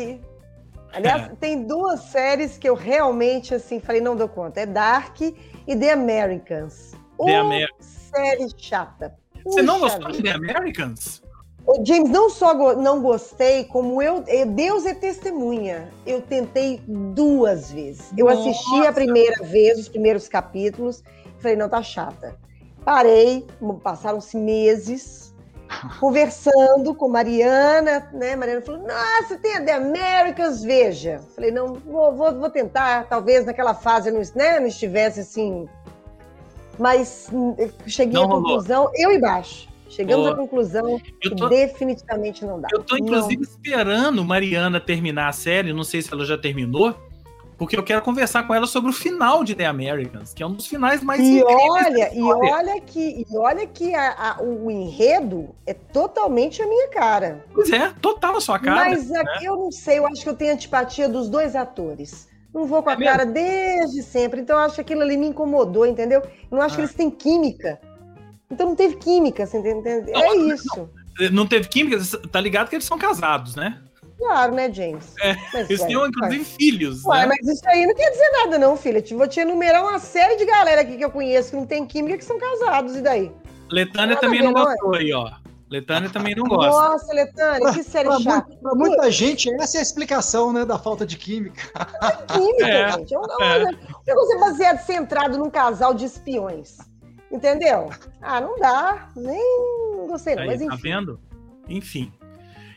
[0.92, 4.60] Aliás, tem duas séries que eu realmente, assim, falei, não dou conta.
[4.60, 5.36] É Dark e
[5.76, 6.92] The Americans.
[6.92, 9.14] The Ô, Amer- série chata.
[9.50, 10.22] Você não gostou de.
[10.22, 11.22] The Americans?
[11.66, 14.24] Ô, James, não só go- não gostei, como eu.
[14.26, 15.90] eh, Deus é testemunha.
[16.06, 18.10] Eu tentei duas vezes.
[18.16, 18.40] Eu Nossa.
[18.48, 21.02] assisti a primeira vez, os primeiros capítulos,
[21.38, 22.36] e falei, não, tá chata.
[22.84, 23.46] Parei,
[23.82, 25.34] passaram-se meses,
[26.00, 28.34] conversando com Mariana, né?
[28.34, 31.20] Mariana falou: Nossa, tem a The Americans, veja.
[31.34, 35.68] Falei, não, vou, vou, vou tentar, talvez naquela fase não, né, não estivesse assim.
[36.78, 37.54] Mas hum,
[37.86, 38.42] cheguei Não à rolou.
[38.44, 39.68] conclusão, eu e baixo.
[39.88, 42.68] Chegamos Ô, à conclusão que tô, definitivamente não dá.
[42.72, 46.94] eu tô inclusive esperando Mariana terminar a série, não sei se ela já terminou,
[47.56, 50.52] porque eu quero conversar com ela sobre o final de The Americans, que é um
[50.52, 55.48] dos finais mais E olha, e olha que, e olha que a- a- o enredo
[55.66, 57.44] é totalmente a minha cara.
[57.52, 58.90] Pois é, total a sua cara.
[58.90, 62.28] Mas aqui eu não sei, eu acho que eu tenho antipatia dos dois atores.
[62.58, 63.12] Não vou com a É mesmo?
[63.12, 66.20] cara desde sempre, então eu acho que aquilo ali me incomodou, entendeu?
[66.20, 66.84] Eu não acho que Ah.
[66.84, 67.80] eles têm química.
[68.50, 70.10] Então não teve química, você entende?
[70.10, 70.90] Não, É não, isso.
[71.32, 73.80] Não teve química, tá ligado que eles são casados, né?
[74.18, 75.14] Claro, né, James?
[75.20, 76.08] É, Mas, Eles têm, ué.
[76.08, 77.04] inclusive, filhos.
[77.04, 77.26] Ué, né?
[77.38, 79.00] mas isso aí não quer dizer nada, não, filha.
[79.00, 81.86] Te- Vou te enumerar uma série de galera aqui que eu conheço que não tem
[81.86, 83.30] química que são casados, e daí?
[83.70, 84.64] Letânia também a não não é?
[84.64, 85.30] gostou aí, ó.
[85.70, 86.70] Letânia também não gosta.
[86.70, 88.56] Nossa, Letânia, que série Pra, chata.
[88.56, 91.60] pra muita gente, essa é a explicação né, da falta de química.
[92.32, 93.14] química, É, gente.
[93.14, 93.64] É um é.
[94.06, 96.78] negócio é baseado, centrado num casal de espiões.
[97.30, 97.90] Entendeu?
[98.22, 99.08] Ah, não dá.
[99.14, 100.42] Nem não gostei, não.
[100.44, 100.82] Aí, Mas tá enfim.
[100.82, 101.20] vendo?
[101.68, 102.12] Enfim.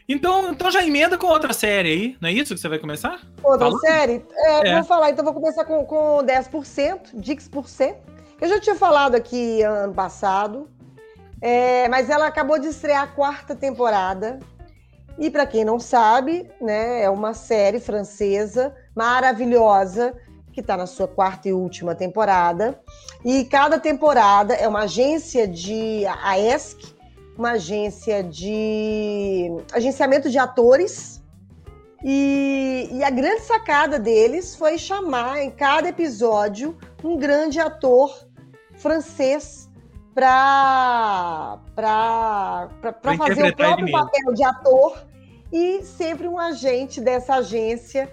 [0.09, 3.21] Então, então já emenda com outra série aí, não é isso que você vai começar?
[3.41, 3.79] Outra Falando?
[3.79, 4.25] série?
[4.35, 4.75] É, É.
[4.75, 7.95] Vou falar, então vou começar com, com 10%, Dix%.
[8.41, 10.67] Eu já tinha falado aqui ano passado.
[11.41, 14.39] É, mas ela acabou de estrear a quarta temporada.
[15.17, 20.13] E para quem não sabe, né, é uma série francesa maravilhosa
[20.51, 22.79] que está na sua quarta e última temporada.
[23.23, 26.95] E cada temporada é uma agência de a ESC,
[27.37, 31.21] uma agência de agenciamento de atores.
[32.03, 38.27] E, e, a grande sacada deles foi chamar em cada episódio um grande ator
[38.75, 39.60] francês
[40.13, 41.59] para
[43.17, 45.05] fazer o próprio papel de ator
[45.51, 48.11] e sempre um agente dessa agência.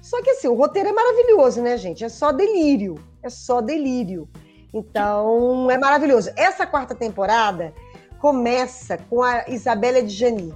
[0.00, 2.04] Só que assim, o roteiro é maravilhoso, né, gente?
[2.04, 2.96] É só delírio.
[3.22, 4.28] É só delírio.
[4.74, 6.30] Então, é maravilhoso.
[6.36, 7.72] Essa quarta temporada
[8.18, 10.52] começa com a Isabelle Adjani.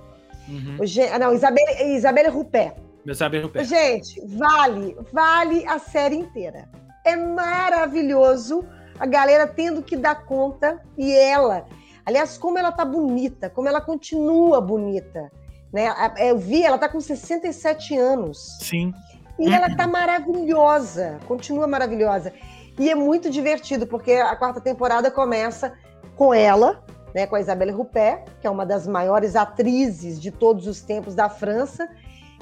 [0.48, 0.78] Uhum.
[0.80, 2.74] O, não, Isabelle, Isabelle Rupert.
[3.04, 3.66] Isabelle Rupert.
[3.66, 6.68] Gente, vale, vale a série inteira.
[7.04, 8.64] É maravilhoso
[8.98, 11.66] a galera tendo que dar conta e ela,
[12.04, 15.30] aliás, como ela tá bonita, como ela continua bonita,
[15.72, 15.88] né?
[16.18, 18.58] Eu vi, ela tá com 67 anos.
[18.60, 18.92] Sim.
[19.38, 22.32] E ela tá maravilhosa, continua maravilhosa.
[22.78, 25.74] E é muito divertido, porque a quarta temporada começa
[26.14, 26.82] com ela,
[27.14, 31.14] né, com a Isabelle Rupert, que é uma das maiores atrizes de todos os tempos
[31.14, 31.88] da França.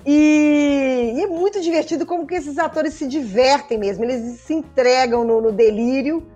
[0.06, 5.24] E, e é muito divertido como que esses atores se divertem mesmo, eles se entregam
[5.24, 6.26] no, no delírio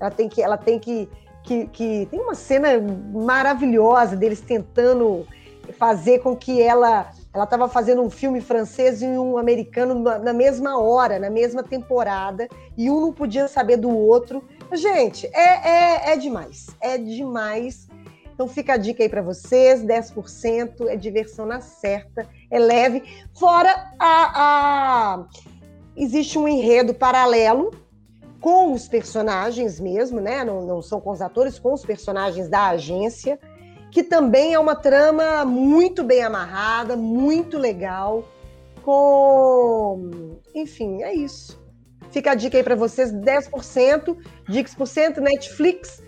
[0.00, 0.42] ela tem que.
[0.42, 1.08] Ela tem que,
[1.42, 2.06] que, que.
[2.10, 2.68] Tem uma cena
[3.12, 5.26] maravilhosa deles tentando
[5.78, 7.10] fazer com que ela.
[7.32, 12.48] Ela estava fazendo um filme francês e um americano na mesma hora, na mesma temporada,
[12.76, 14.42] e um não podia saber do outro.
[14.72, 16.66] Gente, é, é, é demais.
[16.80, 17.86] É demais.
[18.32, 23.02] Então fica a dica aí para vocês: 10% é diversão na certa, é leve.
[23.38, 25.26] Fora a, a.
[25.96, 27.72] Existe um enredo paralelo
[28.40, 30.44] com os personagens mesmo, né?
[30.44, 33.38] Não, não são com os atores, com os personagens da agência,
[33.90, 38.24] que também é uma trama muito bem amarrada, muito legal,
[38.82, 40.38] com.
[40.54, 41.60] Enfim, é isso.
[42.10, 44.16] Fica a dica aí para vocês: 10%,
[44.48, 46.02] Dix%, Netflix.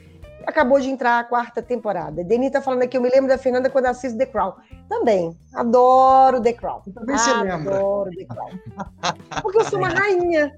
[0.46, 2.24] Acabou de entrar a quarta temporada.
[2.24, 4.54] Deni tá falando aqui, eu me lembro da Fernanda quando assisto The Crown.
[4.88, 5.36] Também.
[5.54, 6.80] Adoro The Crown.
[6.94, 7.76] Também se lembra.
[7.76, 8.50] Adoro The Crown.
[9.42, 10.54] Porque eu sou uma rainha.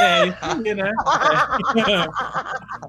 [0.00, 0.92] É isso aí, né?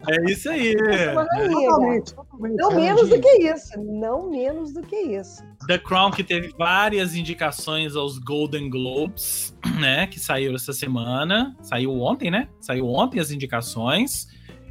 [0.07, 0.75] É, é isso aí.
[0.75, 2.55] Totalmente, totalmente.
[2.57, 3.79] Não menos do que isso.
[3.79, 5.43] Não menos do que isso.
[5.67, 10.07] The Crown, que teve várias indicações aos Golden Globes, né?
[10.07, 11.55] Que saiu essa semana.
[11.61, 12.47] Saiu ontem, né?
[12.59, 14.27] Saiu ontem as indicações.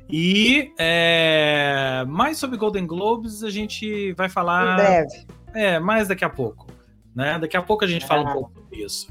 [0.09, 4.75] E é, mais sobre Golden Globes a gente vai falar.
[4.75, 5.27] Em breve.
[5.55, 6.67] É, mais daqui a pouco.
[7.15, 7.39] Né?
[7.39, 8.33] Daqui a pouco a gente fala um ah.
[8.33, 9.09] pouco sobre isso.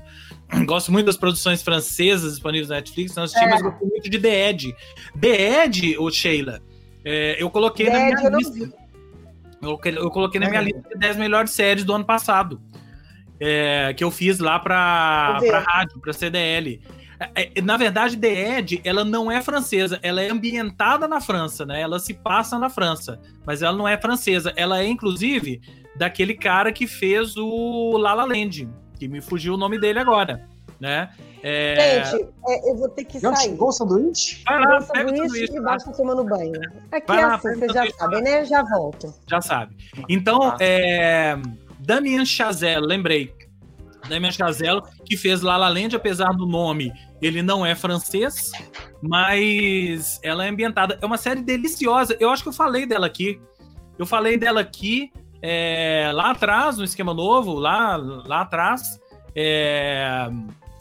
[0.65, 3.15] Gosto muito das produções francesas disponíveis na Netflix.
[3.15, 3.63] Nós assistimos, é.
[3.63, 4.75] gosto muito de The Edge.
[5.19, 6.61] The Edge, ô Sheila,
[7.03, 8.77] é, eu coloquei The na minha Edge, lista.
[9.61, 10.65] Eu, eu, coloquei na minha é.
[10.65, 12.61] lista de 10 melhores séries do ano passado.
[13.39, 16.81] É, que eu fiz lá para pra rádio, para CDL.
[17.19, 21.65] É, é, na verdade, The Edge, ela não é francesa, ela é ambientada na França,
[21.65, 21.81] né?
[21.81, 24.53] Ela se passa na França, mas ela não é francesa.
[24.55, 25.61] Ela é, inclusive,
[25.97, 30.47] daquele cara que fez o La La Land que me fugiu o nome dele agora,
[30.79, 31.09] né?
[31.43, 32.03] É...
[32.05, 33.35] Gente, é, eu vou ter que sair.
[33.37, 34.43] Chegou o sanduíche?
[34.45, 35.55] Vai lá, pega o sanduíche.
[35.55, 36.59] E basta tomando banho.
[36.91, 38.45] Aqui Vai é lá, assim, você já sabe, né?
[38.45, 39.13] Já volto.
[39.27, 39.75] Já sabe.
[40.09, 40.57] Então, ah.
[40.59, 41.37] é...
[41.79, 43.31] Damien Chazelle, lembrei.
[44.09, 48.51] Damien Chazelle, que fez La La Land, apesar do nome, ele não é francês,
[49.01, 50.97] mas ela é ambientada.
[51.01, 52.15] É uma série deliciosa.
[52.19, 53.39] Eu acho que eu falei dela aqui.
[53.97, 55.11] Eu falei dela aqui
[55.47, 58.99] é, lá atrás, no esquema novo, lá, lá atrás.
[59.35, 60.27] É,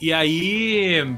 [0.01, 1.17] e aí.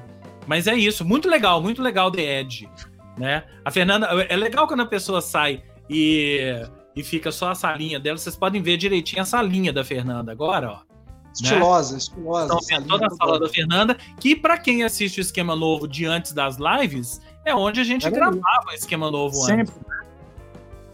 [0.49, 2.69] Mas é isso, muito legal, muito legal The Edge.
[3.17, 3.45] Né?
[3.65, 4.07] A Fernanda.
[4.29, 8.19] É legal quando a pessoa sai e, e fica só a salinha dela.
[8.19, 10.97] Vocês podem ver direitinho a salinha da Fernanda agora, ó.
[11.33, 11.99] Estilosa, né?
[11.99, 12.59] estilosa.
[12.65, 16.33] Então, toda a sala da Fernanda, que para quem assiste o esquema novo de antes
[16.33, 19.61] das lives, é onde a gente gravava o esquema novo Sempre.
[19.63, 19.87] antes.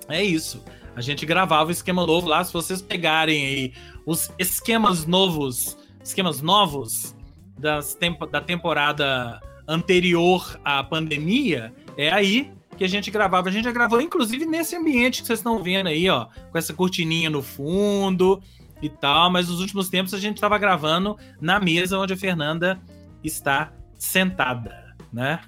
[0.09, 0.63] É isso.
[0.95, 2.45] A gente gravava o esquema novo lá.
[2.45, 3.73] Se vocês pegarem aí
[4.05, 7.17] os esquemas novos, esquemas novos
[7.59, 13.49] das tempo, da temporada anterior à pandemia, é aí que a gente gravava.
[13.49, 16.75] A gente já gravou, inclusive, nesse ambiente que vocês estão vendo aí, ó, com essa
[16.75, 18.43] cortininha no fundo
[18.83, 19.31] e tal.
[19.31, 22.79] Mas nos últimos tempos a gente estava gravando na mesa onde a Fernanda
[23.25, 25.41] está sentada, né?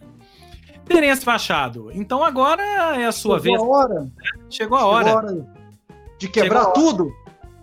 [0.86, 2.62] Terence Machado, então agora
[2.96, 3.60] é a sua Chegou vez.
[3.60, 4.12] A hora.
[4.50, 5.04] Chegou a hora.
[5.06, 5.54] Chegou a hora
[6.18, 7.12] de quebrar Chegou tudo.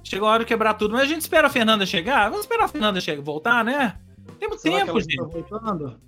[0.04, 0.94] Chegou a hora de quebrar tudo.
[0.94, 2.26] Mas a gente espera a Fernanda chegar.
[2.30, 3.96] Vamos esperar a Fernanda chegar, voltar, né?
[4.40, 5.18] Temos tempo, gente.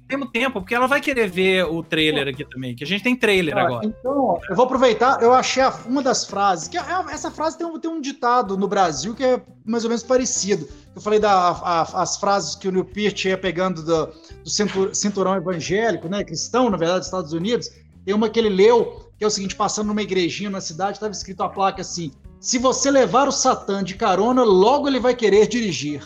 [0.08, 3.16] Temos tempo, porque ela vai querer ver o trailer aqui também, que a gente tem
[3.16, 3.86] trailer ah, agora.
[3.86, 7.80] Então, eu vou aproveitar, eu achei uma das frases, que é, essa frase tem um,
[7.80, 10.68] tem um ditado no Brasil que é mais ou menos parecido.
[10.96, 16.24] Eu falei das frases que o Neil Peart ia pegando do, do cinturão evangélico, né,
[16.24, 17.70] cristão, na verdade, dos Estados Unidos.
[18.06, 21.14] Tem uma que ele leu, que é o seguinte, passando numa igrejinha na cidade, estava
[21.14, 25.48] escrito a placa assim, se você levar o Satã de carona, logo ele vai querer
[25.48, 26.04] dirigir.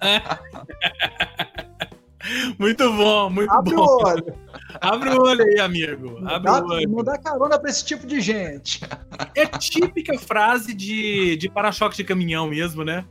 [2.58, 3.82] Muito bom, muito Abre bom.
[3.82, 4.34] O olho.
[4.80, 6.18] Abre o olho aí, amigo.
[6.26, 6.88] Abre dá, o olho.
[6.88, 8.80] Não dá carona pra esse tipo de gente.
[9.34, 13.04] É típica frase de, de para-choque de caminhão mesmo, né?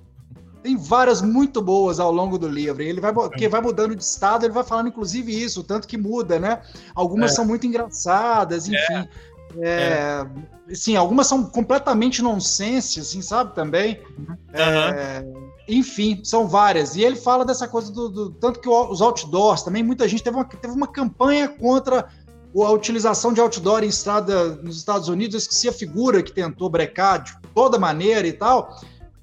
[0.61, 2.81] Tem várias muito boas ao longo do livro.
[2.81, 6.37] Ele vai, porque vai mudando de estado, ele vai falando, inclusive, isso, tanto que muda,
[6.37, 6.61] né?
[6.93, 7.35] Algumas é.
[7.35, 8.93] são muito engraçadas, enfim.
[8.93, 9.07] É.
[9.57, 10.25] É,
[10.75, 13.55] Sim, algumas são completamente nonsense, assim, sabe?
[13.55, 14.01] Também.
[14.17, 14.37] Uhum.
[14.53, 15.25] É,
[15.69, 16.95] enfim, são várias.
[16.95, 18.09] E ele fala dessa coisa do.
[18.09, 22.09] do tanto que os outdoors também, muita gente teve uma, teve uma campanha contra
[22.55, 25.35] a utilização de outdoor em estrada nos Estados Unidos.
[25.35, 28.79] Eu esqueci a figura que tentou brecar de toda maneira e tal.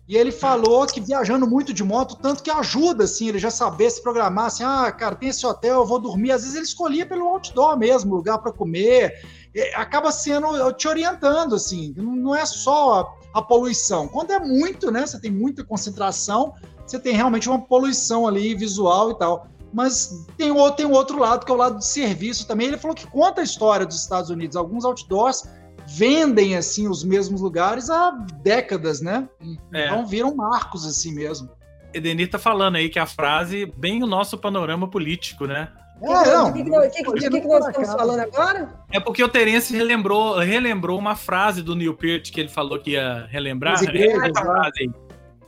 [0.09, 3.91] E ele falou que viajando muito de moto, tanto que ajuda, assim, ele já saber
[3.91, 6.31] se programar, assim, ah, cara, tem esse hotel, eu vou dormir.
[6.31, 9.21] Às vezes ele escolhia pelo outdoor mesmo, lugar para comer.
[9.57, 14.07] E acaba sendo te orientando, assim, não é só a poluição.
[14.07, 15.07] Quando é muito, né?
[15.07, 16.53] Você tem muita concentração,
[16.87, 19.49] você tem realmente uma poluição ali visual e tal.
[19.73, 22.67] Mas tem o, tem o outro lado, que é o lado de serviço também.
[22.67, 24.59] Ele falou que conta a história dos Estados Unidos.
[24.59, 25.45] Alguns outdoors
[25.87, 28.11] vendem assim os mesmos lugares há
[28.43, 29.27] décadas, né?
[29.73, 29.87] É.
[29.87, 31.49] Então viram marcos assim mesmo.
[31.95, 35.73] Edenir tá falando aí que a frase bem o nosso panorama político, né?
[36.03, 36.53] É, não.
[36.53, 38.69] De que, que, que, que, que nós estamos falando agora?
[38.91, 42.91] É porque o Terence relembrou, relembrou uma frase do Neil Peart que ele falou que
[42.91, 43.81] ia relembrar.
[43.83, 44.33] Igrejas,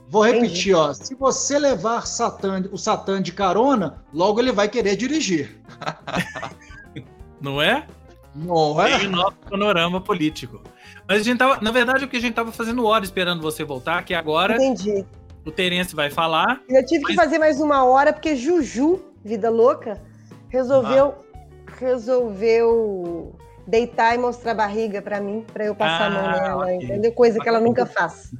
[0.07, 0.91] Vou repetir, ó.
[0.91, 5.61] Se você levar Satã, o Satã de carona, logo ele vai querer dirigir.
[7.39, 7.85] Não é?
[8.33, 8.97] Não é?
[8.97, 10.61] Tem o nosso panorama político.
[11.07, 13.63] Mas a gente tava, na verdade, o que a gente tava fazendo hora esperando você
[13.63, 15.05] voltar, que agora Entendi.
[15.45, 16.59] o Terence vai falar.
[16.67, 17.11] Eu tive mas...
[17.11, 20.01] que fazer mais uma hora, porque Juju, vida louca,
[20.49, 21.71] resolveu, ah.
[21.79, 23.35] resolveu
[23.65, 26.65] deitar e mostrar a barriga para mim, para eu passar ah, a mão ah, nela,
[26.65, 26.75] okay.
[26.77, 27.11] entendeu?
[27.13, 28.33] Coisa que ela nunca faz.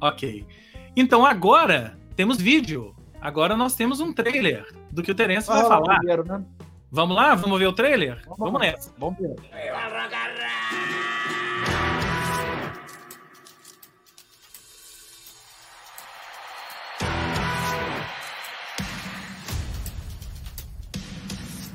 [0.00, 0.46] Ok.
[0.96, 2.94] Então agora temos vídeo.
[3.20, 5.98] Agora nós temos um trailer do que o Terence vai falar.
[5.98, 6.42] Primeiro, né?
[6.90, 7.34] Vamos lá?
[7.34, 8.20] Vamos ver o trailer?
[8.24, 8.92] Vamos, Vamos nessa.
[8.98, 9.36] Vamos ver.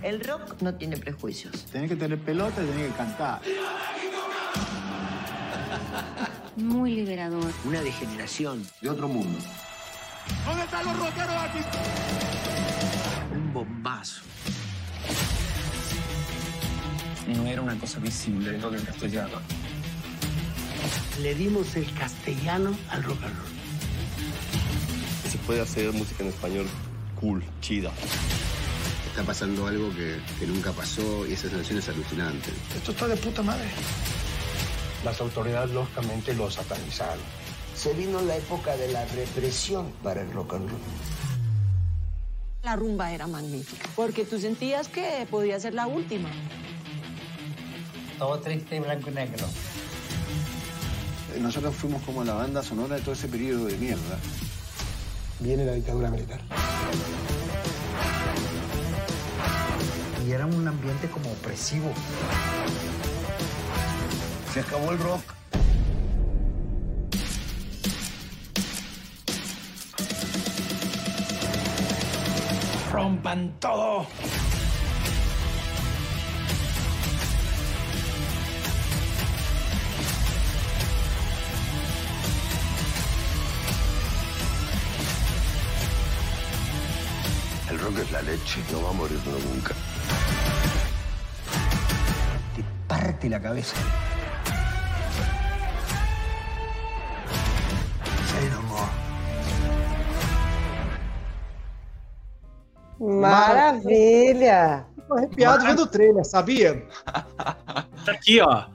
[0.05, 1.65] El rock no tiene prejuicios.
[1.71, 3.41] Tenés que tener pelota y tenés que cantar.
[6.57, 7.51] Muy liberador.
[7.63, 9.39] Una degeneración de otro mundo.
[10.45, 11.57] ¿Dónde están los rockeros aquí?
[13.33, 14.21] Un bombazo.
[17.25, 19.41] No era una cosa visible lo del castellano.
[21.19, 23.47] Le dimos el castellano al rock and roll.
[25.31, 26.67] Se puede hacer música en español
[27.19, 27.91] cool, chida
[29.15, 32.49] está pasando algo que, que, nunca pasó y esa sensación es alucinante.
[32.75, 33.69] Esto está de puta madre.
[35.05, 37.23] Las autoridades lógicamente lo satanizaron.
[37.77, 40.79] Se vino la época de la represión para el rock and roll.
[42.63, 46.29] La rumba era magnífica, porque tú sentías que podía ser la última.
[48.19, 49.45] Todo triste y blanco y negro.
[51.33, 54.19] Eh, nosotros fuimos como la banda sonora de todo ese periodo de mierda.
[55.39, 56.41] Viene la dictadura militar
[60.25, 61.91] y era un ambiente como opresivo.
[64.53, 65.21] Se acabó el rock.
[72.91, 74.07] Rompan todo.
[87.69, 89.75] El rock es la leche, no va a morir nunca
[93.25, 93.75] parte la cabeza.
[102.99, 104.85] Maravilha!
[105.07, 106.87] Tô arrepiado vendo o trailer, sabia?
[108.05, 108.65] Tá aqui, ó.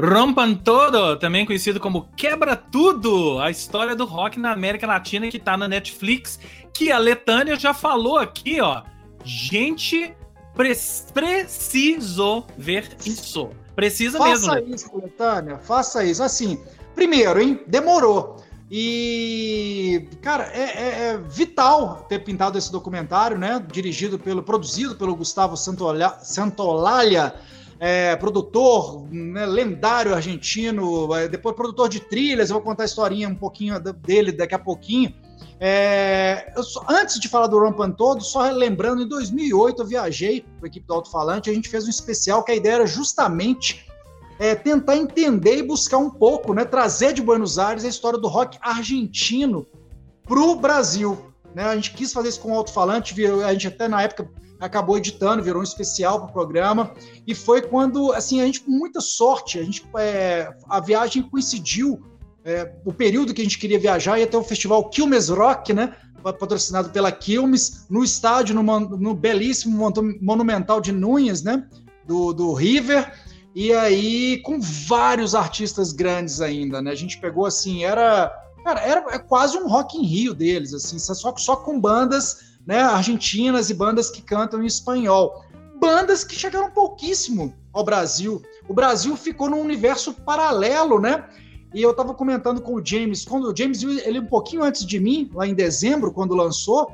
[0.00, 5.38] Rompan Todo, também conhecido como Quebra Tudo, a história do rock na América Latina que
[5.38, 6.38] tá na Netflix,
[6.74, 8.82] que a Letânia já falou aqui, ó.
[9.24, 10.14] Gente,
[10.54, 10.72] pre
[11.12, 13.50] preciso ver isso.
[13.74, 14.46] Precisa faça mesmo.
[14.46, 16.22] Faça isso, Letânia, faça isso.
[16.22, 16.60] Assim,
[16.94, 17.60] primeiro, hein?
[17.66, 18.42] Demorou.
[18.70, 23.62] E, cara, é, é, é, vital ter pintado esse documentário, né?
[23.70, 27.34] Dirigido pelo, produzido pelo Gustavo Santolalha, Santolalha
[27.84, 32.48] é, produtor né, lendário argentino, é, depois produtor de trilhas.
[32.48, 35.12] Eu vou contar a historinha um pouquinho dele daqui a pouquinho.
[35.60, 40.64] É, só, antes de falar do Rampan todo, só lembrando, em 2008 eu viajei com
[40.64, 43.86] a equipe do Alto Falante, a gente fez um especial que a ideia era justamente
[44.38, 48.26] é, tentar entender e buscar um pouco, né, trazer de Buenos Aires a história do
[48.26, 49.66] rock argentino
[50.26, 51.32] para o Brasil.
[51.54, 51.64] Né?
[51.64, 55.42] A gente quis fazer isso com o alto-falante, a gente até na época acabou editando,
[55.42, 56.92] virou um especial para o programa,
[57.26, 62.00] e foi quando, assim, a gente com muita sorte, a, gente, é, a viagem coincidiu,
[62.44, 65.94] é, o período que a gente queria viajar, ia ter o festival Quilmes Rock, né,
[66.22, 71.66] patrocinado pela Quilmes, no estádio, no, no belíssimo Monumental de Núñez, né,
[72.06, 73.12] do, do River,
[73.54, 76.90] e aí com vários artistas grandes ainda, né?
[76.90, 78.32] A gente pegou assim, era,
[78.64, 82.80] cara, era é quase um Rock in Rio deles, assim, só, só com bandas, né,
[82.80, 85.44] argentinas e bandas que cantam em espanhol.
[85.78, 88.40] Bandas que chegaram pouquíssimo ao Brasil.
[88.68, 91.24] O Brasil ficou num universo paralelo, né?
[91.74, 95.00] E eu estava comentando com o James, quando o James ele um pouquinho antes de
[95.00, 96.92] mim, lá em dezembro, quando lançou,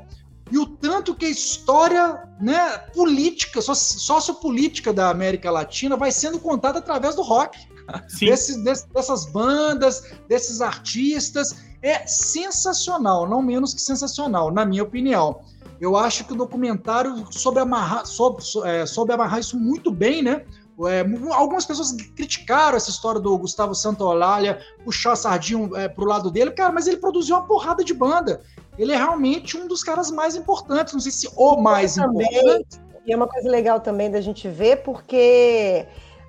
[0.51, 6.79] e o tanto que a história né, política, sociopolítica da América Latina vai sendo contada
[6.79, 7.57] através do rock.
[8.19, 11.55] Desse, desse, dessas bandas, desses artistas.
[11.81, 15.41] É sensacional, não menos que sensacional, na minha opinião.
[15.81, 20.45] Eu acho que o documentário soube amarrar, soube, é, soube amarrar isso muito bem, né?
[20.87, 26.31] É, algumas pessoas criticaram essa história do Gustavo Santaolalla, puxar a sardinha é, pro lado
[26.31, 28.41] dele, cara, mas ele produziu uma porrada de banda
[28.79, 32.79] ele é realmente um dos caras mais importantes, não sei se o mais também, importante.
[33.05, 35.85] E é uma coisa legal também da gente ver, porque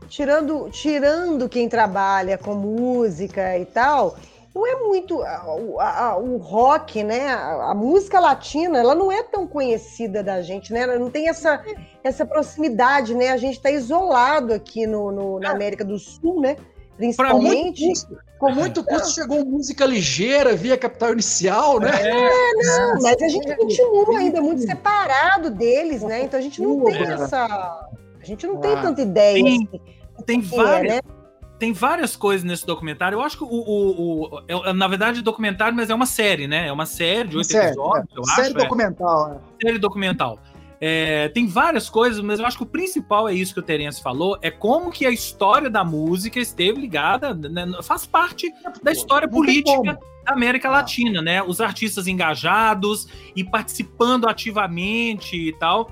[0.09, 4.17] tirando, tirando quem trabalha com música e tal,
[4.55, 7.29] não é muito o rock, né?
[7.29, 10.81] A, a, música latina, ela não é tão conhecida da gente, né?
[10.81, 11.63] Ela não tem essa,
[12.03, 13.31] essa proximidade, né?
[13.31, 15.53] A gente está isolado aqui no, no, na é.
[15.53, 16.57] América do Sul, né?
[16.97, 17.87] Principalmente.
[17.87, 21.91] Muito com muito custo chegou música ligeira via capital inicial, né?
[22.01, 26.23] É, não, mas a gente continua ainda muito separado deles, né?
[26.23, 27.45] Então a gente não tem essa.
[27.45, 29.45] A gente não tem tanta ideia.
[29.45, 30.93] Tem, assim, tem várias.
[30.93, 31.19] É, né?
[31.61, 33.16] Tem várias coisas nesse documentário.
[33.16, 33.49] Eu acho que o.
[33.49, 36.68] o, o é, na verdade, documentário, mas é uma série, né?
[36.68, 38.18] É uma série de oito episódios, é.
[38.18, 38.57] eu série acho.
[38.57, 39.66] Documental, é.
[39.66, 40.38] Série documental.
[40.81, 44.03] É, tem várias coisas, mas eu acho que o principal é isso que o Terence
[44.03, 48.51] falou, é como que a história da música esteve ligada, né, faz parte
[48.83, 50.73] da história política da América ah.
[50.73, 51.42] Latina, né?
[51.42, 55.90] Os artistas engajados e participando ativamente e tal.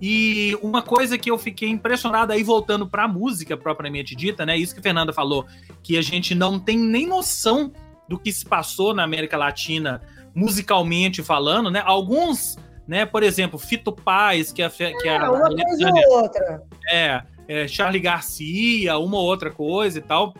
[0.00, 4.56] E uma coisa que eu fiquei impressionado aí voltando para a música propriamente dita, né?
[4.56, 5.46] Isso que a Fernanda falou,
[5.82, 7.72] que a gente não tem nem noção
[8.08, 10.00] do que se passou na América Latina
[10.34, 11.82] musicalmente falando, né?
[11.84, 12.56] Alguns
[12.88, 13.04] né?
[13.04, 16.62] Por exemplo, Fito Paz, que é, que é, é uma coisa ou outra.
[16.90, 20.32] É, é, Charlie Garcia, uma outra coisa e tal.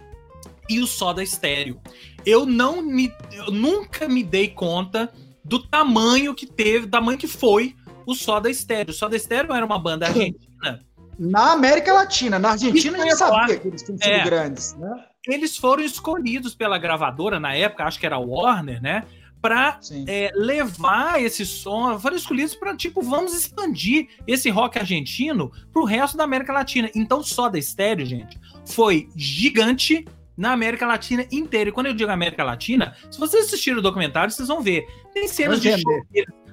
[0.66, 1.78] E o Soda Estéreo.
[2.24, 5.12] Eu não me, eu nunca me dei conta
[5.44, 7.74] do tamanho que teve, do tamanho que foi
[8.08, 8.90] o Soda Estéreo.
[8.90, 10.80] O Soda Estéreo era uma banda argentina.
[11.18, 15.04] Na América Latina, na Argentina a gente sabia que eles tinham sido é, grandes, né?
[15.26, 19.04] Eles foram escolhidos pela gravadora na época, acho que era Warner, né?
[19.40, 25.80] para é, levar esse som, foram escolhidos para tipo, vamos expandir esse rock argentino para
[25.80, 26.90] o resto da América Latina.
[26.92, 30.04] Então, só da estéreo, gente, foi gigante
[30.36, 31.70] na América Latina inteira.
[31.70, 34.88] E quando eu digo América Latina, se vocês assistirem o documentário, vocês vão ver.
[35.14, 36.02] Tem cenas de show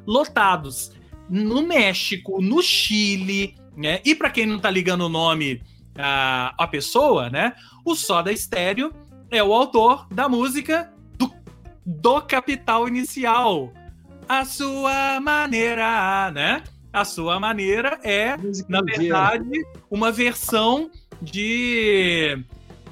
[0.06, 0.92] lotados
[1.30, 4.02] no México, no Chile, né?
[4.06, 5.62] E para quem não tá ligando o nome
[5.98, 7.54] a, a pessoa, né?
[7.84, 8.94] O Soda Estéreo
[9.30, 10.92] é o autor da música
[11.86, 13.72] do capital inicial.
[14.28, 16.64] A sua maneira, né?
[16.92, 18.36] A sua maneira é,
[18.68, 20.90] na verdade, uma versão
[21.22, 22.38] de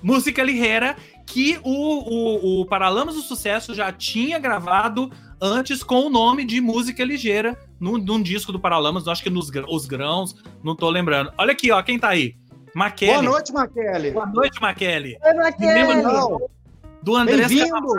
[0.03, 0.95] música ligeira
[1.25, 5.11] que o, o, o Paralamas do Sucesso já tinha gravado
[5.41, 9.51] antes com o nome de música ligeira num, num disco do Paralamas, acho que nos
[9.69, 11.33] os grãos, não tô lembrando.
[11.37, 12.35] Olha aqui, ó, quem tá aí?
[12.73, 13.11] Maquele.
[13.11, 14.11] Boa noite, Maquele.
[14.11, 15.17] Boa noite, Maquele.
[15.23, 15.83] Oi, Maquele.
[17.01, 17.93] Do André Bem-vindo.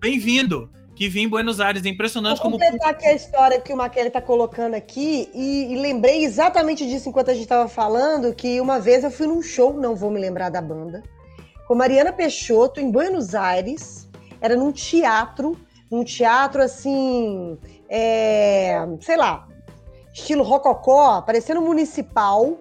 [0.00, 0.70] Bem-vindo.
[0.94, 1.82] Que vim em Buenos Aires.
[1.86, 2.58] É impressionante Vou como.
[2.58, 6.86] Vou completar aqui a história que o Maquele está colocando aqui e, e, lembrei exatamente
[6.86, 10.10] disso enquanto a gente estava falando, que uma vez eu fui num show, não vou
[10.10, 11.02] me lembrar da banda,
[11.70, 14.08] com Mariana Peixoto em Buenos Aires.
[14.40, 15.56] Era num teatro,
[15.88, 17.56] num teatro assim,
[17.88, 19.46] é, sei lá,
[20.12, 22.58] estilo rococó, parecendo municipal.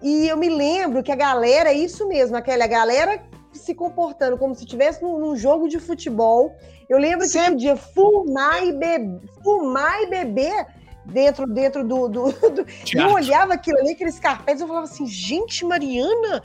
[0.00, 3.20] E eu me lembro que a galera, é isso mesmo, aquela galera
[3.52, 6.54] se comportando como se estivesse num, num jogo de futebol.
[6.88, 10.66] Eu lembro que podia fumar e, beber, fumar e beber
[11.06, 12.08] dentro, dentro do.
[12.08, 12.66] do, do...
[12.94, 16.42] Eu olhava aquilo ali, aqueles carpetes, eu falava assim, gente, Mariana,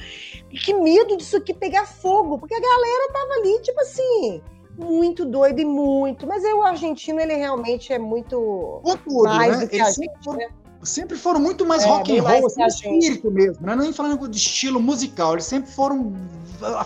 [0.50, 4.42] que medo disso aqui pegar fogo, porque a galera tava ali, tipo assim,
[4.78, 6.26] muito doido e muito.
[6.28, 9.66] Mas eu, o argentino, ele realmente é muito tudo, mais né?
[9.66, 10.50] do que Eles a sempre gente, foram- né?
[10.84, 12.64] sempre foram muito mais É, rock and roll, assim,
[12.98, 13.76] espírito mesmo, né?
[13.76, 16.14] Nem falando de estilo musical, eles sempre foram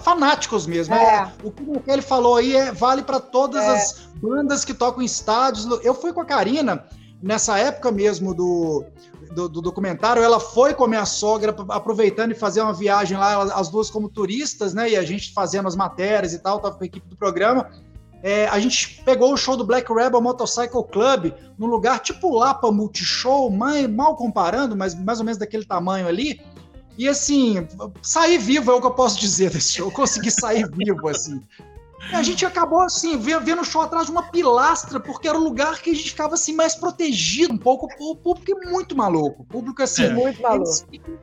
[0.01, 0.95] fanáticos mesmo.
[0.95, 1.15] É.
[1.15, 3.73] É, O que o ele falou aí é, vale para todas É.
[3.73, 5.65] as bandas que tocam em estádios.
[5.83, 6.85] Eu fui com a Karina
[7.21, 8.85] nessa época mesmo do,
[9.33, 13.43] do, do documentário, ela foi com a minha sogra, aproveitando e fazer uma viagem lá,
[13.43, 14.89] as duas como turistas, né?
[14.89, 17.69] E a gente fazendo as matérias e tal, tava com a equipe do programa.
[18.23, 22.71] É, a gente pegou o show do Black Rebel Motorcycle Club num lugar tipo Lapa
[22.71, 26.41] Multishow, mal comparando, mas mais ou menos daquele tamanho ali.
[26.97, 27.67] E assim,
[28.01, 29.87] sair vivo é o que eu posso dizer desse show.
[29.87, 31.41] Eu consegui sair vivo, assim.
[32.13, 35.43] A gente acabou assim, ve- vendo o show atrás de uma pilastra, porque era o
[35.43, 37.87] lugar que a gente ficava assim mais protegido um pouco.
[37.99, 39.41] O público é muito maluco.
[39.41, 40.09] O público assim, É.
[40.13, 40.69] Muito maluco.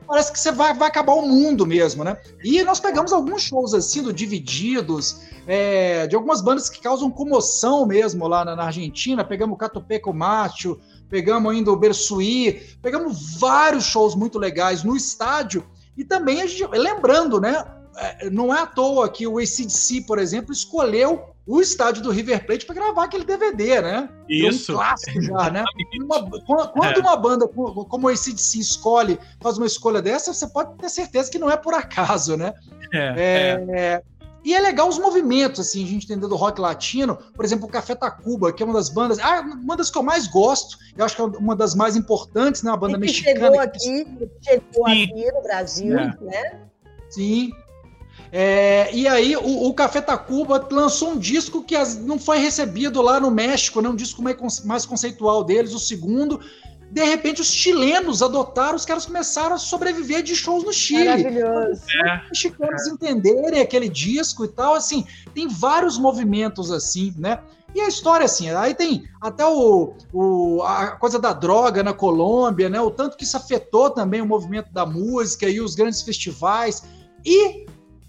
[0.05, 2.17] parece que você vai, vai acabar o mundo mesmo, né?
[2.43, 7.85] E nós pegamos alguns shows assim, do Divididos, é, de algumas bandas que causam comoção
[7.85, 9.23] mesmo lá na, na Argentina.
[9.23, 10.77] Pegamos o Catupeco Macho,
[11.09, 15.65] pegamos ainda o Bersuí, pegamos vários shows muito legais no estádio.
[15.95, 17.63] E também a gente, lembrando, né?
[17.97, 22.45] É, Não é à toa que o ACDC, por exemplo, escolheu o estádio do River
[22.45, 24.09] Plate para gravar aquele DVD, né?
[24.29, 24.71] Isso.
[24.71, 25.63] Um clássico já, né?
[26.01, 26.29] Uma-
[26.71, 26.99] quando É.
[26.99, 31.29] uma banda co- como o ACDC escolhe, faz uma escolha dessa, você pode ter certeza
[31.29, 32.53] que não é por acaso, né?
[32.93, 34.01] É, É, é.
[34.45, 37.17] E é legal os movimentos, assim, a gente entender do rock latino.
[37.33, 39.17] Por exemplo, o Café Tacuba, que é uma das bandas.
[39.19, 40.77] Ah, uma das que eu mais gosto.
[40.97, 42.69] Eu acho que é uma das mais importantes, né?
[42.71, 43.39] Uma banda E que mexicana.
[43.39, 45.03] chegou que- aqui, chegou Sim.
[45.03, 46.17] aqui no Brasil, É.
[46.21, 46.59] né?
[47.09, 47.51] Sim.
[48.31, 53.01] É, e aí o, o Café Tacuba lançou um disco que as- não foi recebido
[53.01, 53.87] lá no México, né?
[53.89, 56.39] Um disco mais, mais conceitual deles, o segundo.
[56.89, 61.05] De repente, os chilenos adotaram, os caras começaram a sobreviver de shows no Chile.
[61.05, 61.81] Maravilhoso.
[62.05, 62.15] É.
[62.17, 67.39] Os mexicanos entenderem aquele disco e tal, assim, tem vários movimentos assim, né?
[67.75, 72.69] E a história, assim, aí tem até o, o- a coisa da droga na Colômbia,
[72.69, 72.79] né?
[72.79, 76.83] O tanto que isso afetou também o movimento da música e os grandes festivais.
[77.25, 77.65] E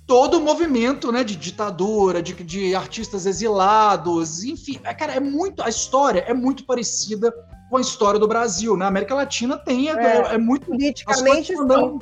[0.07, 5.63] todo o movimento né, de ditadura, de, de artistas exilados, enfim, é, cara, é muito.
[5.63, 7.33] A história é muito parecida
[7.71, 8.77] com a história do Brasil.
[8.77, 10.35] Na América Latina tem, é, É.
[10.35, 10.67] é muito.
[10.67, 11.99] Politicamente, sim.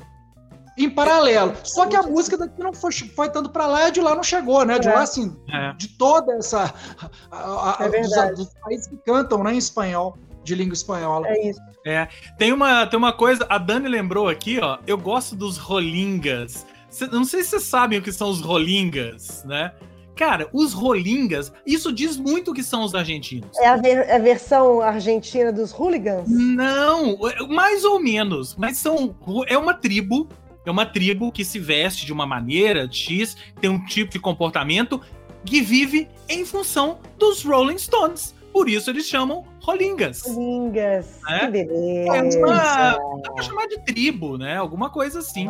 [0.79, 1.53] Em paralelo.
[1.65, 4.23] Só que a música daqui não foi, foi tanto pra lá e de lá não
[4.23, 4.79] chegou, né?
[4.79, 4.95] De É.
[4.95, 5.75] lá, assim, É.
[5.75, 6.73] de toda essa.
[7.31, 11.29] a- a- É dos, dos países que cantam né, em espanhol, de língua espanhola.
[11.29, 11.61] É isso.
[12.39, 14.79] Tem uma, tem uma coisa, a Dani lembrou aqui, ó.
[14.87, 16.65] Eu gosto dos rolingas.
[16.93, 19.73] Cê- não sei se vocês sabem o que são os rolingas, né?
[20.15, 23.57] Cara, os rolingas, isso diz muito o que são os argentinos.
[23.59, 26.29] É a, ver- a versão argentina dos hooligans?
[26.29, 29.17] Não, é- mais ou menos, mas são
[29.49, 30.29] é uma tribo,
[30.67, 35.01] é uma tribo que se veste de uma maneira X, tem um tipo de comportamento
[35.47, 38.35] que vive em função dos Rolling Stones.
[38.53, 40.27] Por isso eles chamam rolingas.
[40.27, 41.19] Lingas.
[41.27, 41.39] É?
[41.47, 42.15] Que beleza.
[42.17, 44.59] É uma, dá pra chamar de tribo, né?
[44.59, 45.49] Alguma coisa assim.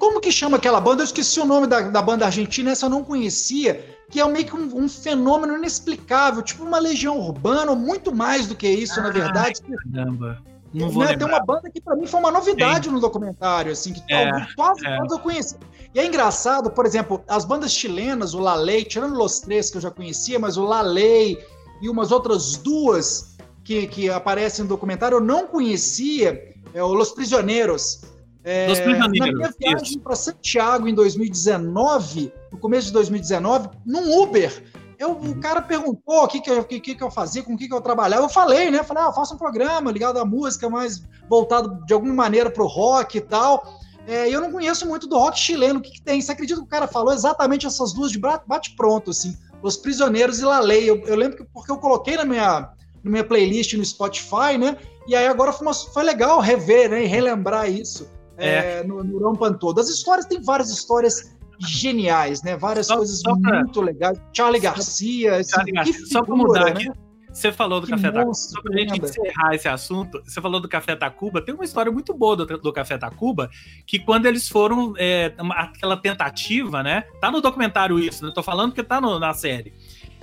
[0.00, 1.02] Como que chama aquela banda?
[1.02, 4.46] Eu esqueci o nome da, da banda argentina, essa eu não conhecia, que é meio
[4.46, 9.00] que um, um fenômeno inexplicável, tipo uma legião urbana, ou muito mais do que isso,
[9.02, 9.60] na verdade.
[9.92, 10.42] Caramba.
[10.72, 13.92] Não vou Né, Tem uma banda que pra mim foi uma novidade no documentário, assim,
[13.92, 14.98] que É, quase é.
[14.98, 15.56] eu conheci.
[15.94, 19.76] E é engraçado, por exemplo, as bandas chilenas, o La Ley, tirando Los Três que
[19.76, 21.36] eu já conhecia, mas o La Ley
[21.82, 27.12] e umas outras duas que, que aparecem no documentário eu não conhecia, é o Los
[27.12, 28.00] Prisioneiros.
[28.42, 28.66] É,
[28.98, 34.62] Na minha viagem para Santiago em 2019, no começo de 2019, num Uber,
[34.98, 37.66] eu, o cara perguntou o que, que, eu, que, que eu fazia, com o que,
[37.68, 38.24] que eu trabalhava.
[38.24, 38.82] Eu falei, né?
[38.82, 42.66] Falei, ah, eu faço um programa ligado à música, mais voltado de alguma maneira pro
[42.66, 43.78] rock e tal.
[44.06, 45.78] É, e eu não conheço muito do rock chileno.
[45.78, 46.20] O que, que tem?
[46.20, 49.36] Você acredita que o cara falou exatamente essas duas de bate-pronto, assim?
[49.62, 50.88] Os Prisioneiros e La Lei.
[50.88, 52.70] Eu, eu lembro que porque eu coloquei na minha,
[53.02, 54.76] na minha playlist no Spotify, né?
[55.06, 57.04] E aí agora foi, uma- foi legal rever, né?
[57.04, 58.06] E relembrar isso
[58.46, 59.80] é, no, no Rampan todo.
[59.80, 62.56] As histórias, tem várias histórias geniais, né?
[62.56, 64.18] Várias Só- coisas só pra- muito legais.
[64.32, 66.06] Charlie Garcia, assim, Charlie Garcia.
[66.06, 66.70] Só pra figura, mudar né?
[66.70, 66.90] aqui.
[67.32, 68.24] Você falou do Que Café Tacuba.
[68.26, 69.06] monstro, Só pra gente lenda.
[69.06, 71.40] encerrar esse assunto, você falou do Café Tacuba.
[71.40, 73.48] Tem uma história muito boa do, do Café Tacuba,
[73.86, 77.04] que quando eles foram, é, aquela tentativa, né?
[77.20, 78.32] Tá no documentário isso, né?
[78.34, 79.72] Tô falando que tá no- na série.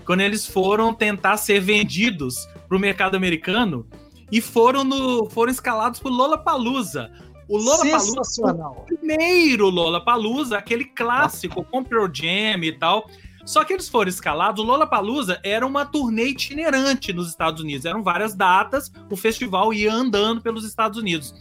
[0.05, 3.87] Quando eles foram tentar ser vendidos pro mercado americano
[4.29, 7.09] e foram, no, foram escalados por Lollapalooza.
[7.47, 8.77] O Lola Sensacional.
[8.79, 13.09] o primeiro Lola Palusa, aquele clássico com Pearl Jam e tal.
[13.45, 14.61] Só que eles foram escalados.
[14.61, 17.85] O Lola Palusa era uma turnê itinerante nos Estados Unidos.
[17.85, 18.91] Eram várias datas.
[19.09, 21.33] O festival ia andando pelos Estados Unidos.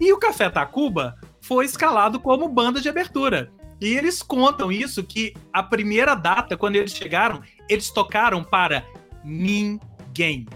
[0.00, 3.52] E o Café Tacuba foi escalado como banda de abertura.
[3.78, 8.82] E eles contam isso que a primeira data, quando eles chegaram, eles tocaram para
[9.22, 10.46] ninguém.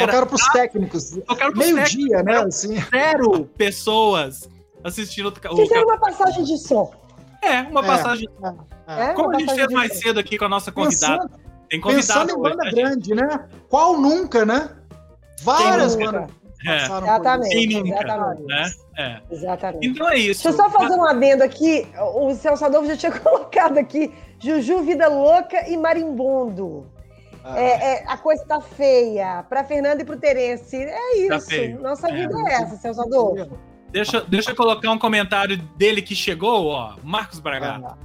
[0.00, 1.10] Tocaram pros técnicos.
[1.26, 2.32] Tocaram pros Meio-dia, técnicos, né?
[2.34, 2.76] eram Assim.
[2.90, 4.48] Zero pessoas
[4.84, 6.92] assistindo o Fizeram uma passagem de som.
[7.42, 7.86] É, uma É.
[7.86, 8.28] passagem.
[8.86, 10.00] É, Como uma a gente fez mais som.
[10.00, 11.22] cedo aqui com a nossa convidada.
[11.22, 12.74] Pensando, Tem convidado pensando em banda né, gente?
[12.74, 13.48] grande, né?
[13.68, 14.70] Qual nunca, né?
[15.42, 16.30] Várias bandas
[16.64, 17.66] É, Exatamente.
[17.82, 18.42] nunca, exatamente.
[18.46, 18.70] né?
[18.96, 19.20] É.
[19.30, 19.86] Exatamente.
[19.88, 20.42] Então é isso.
[20.44, 21.86] Deixa eu só fazer um adendo aqui.
[22.14, 26.86] O Celso Adolfo já tinha colocado aqui Juju, Vida Louca e Marimbondo.
[27.44, 29.44] Ah, É, é, a coisa tá feia.
[29.48, 30.76] Pra Fernanda e pro Terence.
[30.76, 31.46] É Tá isso.
[31.48, 31.80] feio.
[31.80, 32.14] Nossa É.
[32.14, 33.58] vida é essa, Celso Adolfo.
[33.90, 36.96] Deixa, deixa eu colocar um comentário dele que chegou, ó.
[37.02, 37.84] Marcos Bragato.
[37.86, 37.96] Ah,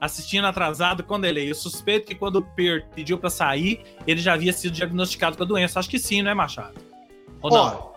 [0.00, 1.48] Assistindo atrasado quando ele.
[1.48, 5.44] Eu suspeito que quando o Per pediu pra sair, ele já havia sido diagnosticado com
[5.44, 5.78] a doença.
[5.78, 6.74] Acho que sim, não é, Machado?
[7.40, 7.92] Ou não?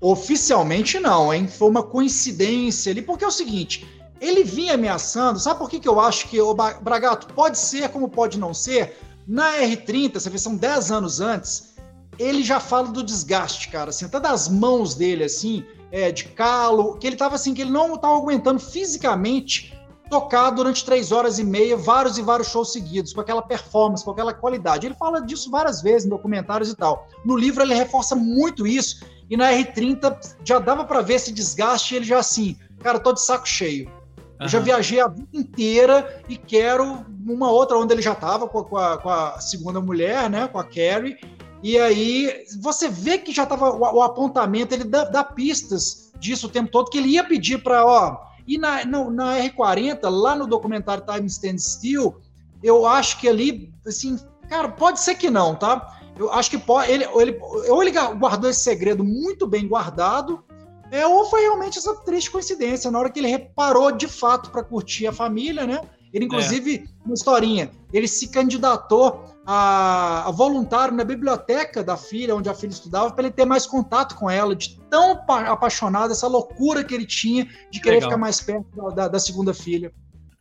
[0.00, 1.48] Ó, oficialmente não, hein?
[1.48, 3.84] Foi uma coincidência ali, porque é o seguinte,
[4.20, 8.08] ele vinha ameaçando, sabe por que, que eu acho que o Bragato pode ser como
[8.08, 8.96] pode não ser?
[9.28, 11.74] Na R30, essa versão 10 anos antes,
[12.18, 16.96] ele já fala do desgaste, cara, assim, até das mãos dele, assim, é, de calo,
[16.96, 21.44] que ele tava assim, que ele não tava aguentando fisicamente tocar durante três horas e
[21.44, 24.86] meia, vários e vários shows seguidos, com aquela performance, com aquela qualidade.
[24.86, 27.06] Ele fala disso várias vezes em documentários e tal.
[27.22, 31.94] No livro ele reforça muito isso, e na R30 já dava para ver esse desgaste,
[31.94, 33.92] ele já assim, cara, tô de saco cheio.
[34.40, 38.58] Eu já viajei a vida inteira e quero uma outra onde ele já estava com,
[38.76, 41.16] a- com com a segunda mulher, né, com a Carrie.
[41.62, 46.46] E aí você vê que já estava o, o apontamento, ele dá, dá pistas disso
[46.46, 48.16] o tempo todo, que ele ia pedir para, ó.
[48.46, 52.16] E na, na, na R40, lá no documentário Time Stand Still,
[52.62, 54.18] eu acho que ali, assim,
[54.48, 55.98] cara, pode ser que não, tá?
[56.16, 60.42] Eu acho que pode, ele, ele, ou ele guardou esse segredo muito bem guardado,
[60.90, 64.62] é, ou foi realmente essa triste coincidência, na hora que ele reparou de fato para
[64.62, 65.80] curtir a família, né?
[66.12, 72.48] Ele, inclusive, uma historinha, ele se candidatou a, a voluntário na biblioteca da filha, onde
[72.48, 76.26] a filha estudava, para ele ter mais contato com ela, de tão pa- apaixonado, essa
[76.26, 78.10] loucura que ele tinha de querer Legal.
[78.10, 79.92] ficar mais perto da, da- da segunda filha.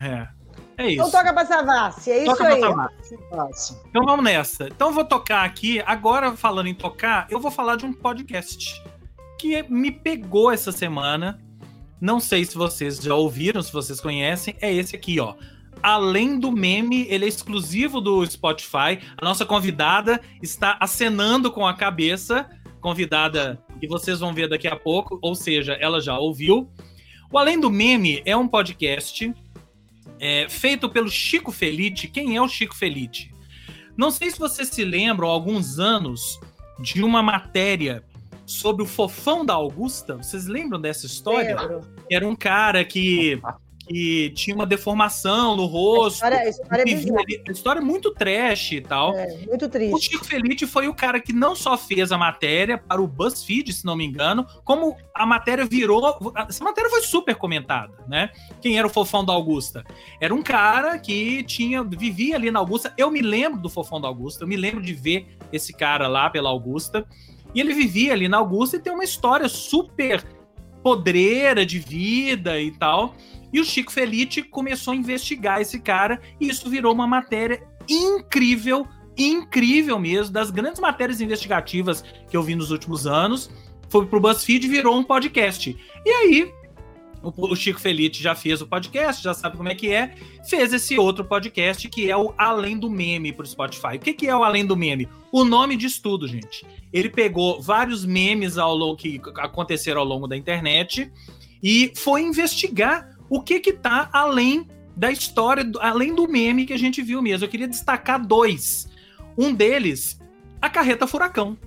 [0.02, 0.28] É.
[0.78, 0.94] É isso.
[1.08, 2.62] Então toca pra Savassi, é isso Toca pra aí.
[3.90, 4.68] Então vamos nessa.
[4.68, 5.82] Então eu vou tocar aqui.
[5.86, 8.84] Agora, falando em tocar, eu vou falar de um podcast
[9.38, 11.40] que me pegou essa semana.
[12.00, 14.56] Não sei se vocês já ouviram, se vocês conhecem.
[14.62, 15.36] É esse aqui, ó.
[15.82, 19.00] Além do meme, ele é exclusivo do Spotify.
[19.18, 22.50] A nossa convidada está acenando com a cabeça.
[22.82, 26.70] Convidada que vocês vão ver daqui a pouco, ou seja, ela já ouviu.
[27.32, 29.34] O Além do Meme é um podcast
[30.20, 32.08] é, feito pelo Chico Felite.
[32.08, 33.32] Quem é o Chico Felite?
[33.96, 36.40] Não sei se vocês se lembram, há alguns anos,
[36.80, 38.04] de uma matéria
[38.48, 40.16] sobre o fofão da Augusta.
[40.16, 41.60] Vocês lembram dessa história?
[41.60, 41.82] Lembro.
[42.10, 43.42] Era um cara que,
[43.86, 46.24] que tinha uma deformação no rosto.
[46.24, 49.14] A história, a história é a história é muito trash e tal.
[49.18, 50.12] É, muito O triste.
[50.12, 53.86] Chico Felite foi o cara que não só fez a matéria para o BuzzFeed, se
[53.86, 56.34] não me engano, como a matéria virou.
[56.48, 58.30] Essa matéria foi super comentada, né?
[58.62, 59.84] Quem era o fofão da Augusta?
[60.22, 62.94] Era um cara que tinha vivia ali na Augusta.
[62.98, 66.30] Eu me lembro do fofão da Augusta, eu me lembro de ver esse cara lá
[66.30, 67.06] pela Augusta.
[67.58, 70.24] E ele vivia ali na Augusta e tem uma história super
[70.84, 73.16] podreira de vida e tal.
[73.52, 78.88] E o Chico Felite começou a investigar esse cara e isso virou uma matéria incrível
[79.18, 83.50] incrível mesmo, das grandes matérias investigativas que eu vi nos últimos anos.
[83.90, 85.76] Foi pro BuzzFeed e virou um podcast.
[86.06, 86.54] E aí,
[87.24, 90.16] o o Chico Felite já fez o podcast, já sabe como é que é,
[90.48, 93.96] fez esse outro podcast que é o Além do Meme pro Spotify.
[93.96, 95.08] O que, que é o Além do Meme?
[95.32, 96.66] O nome de estudo, gente.
[96.92, 101.12] Ele pegou vários memes ao longo, que aconteceram ao longo da internet
[101.62, 106.78] e foi investigar o que que tá além da história, além do meme que a
[106.78, 107.46] gente viu mesmo.
[107.46, 108.88] Eu queria destacar dois.
[109.38, 110.20] Um deles,
[110.60, 111.58] a Carreta Furacão.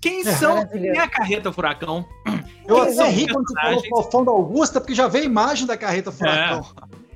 [0.00, 0.66] Quem É, são?
[0.66, 2.04] Quem é a Carreta Furacão?
[2.66, 5.26] Eu Quem até ri os quando você falou fofão da Augusta, porque já veio a
[5.26, 6.66] imagem da carreta furacão.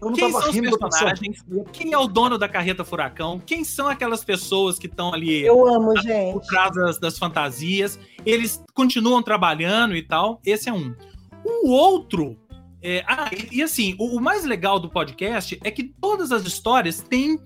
[0.01, 1.45] Eu não Quem tava são os rindo do personagens?
[1.73, 3.41] Quem é o dono da Carreta Furacão?
[3.47, 6.47] Quem são aquelas pessoas que estão ali Eu amo, por gente.
[6.47, 7.99] trás das, das fantasias?
[8.27, 10.41] Eles continuam trabalhando e tal.
[10.45, 10.95] Esse é um.
[11.43, 12.37] O outro.
[12.83, 16.45] é- ah, e, e assim, o, o mais legal do podcast é que todas as
[16.45, 17.39] histórias têm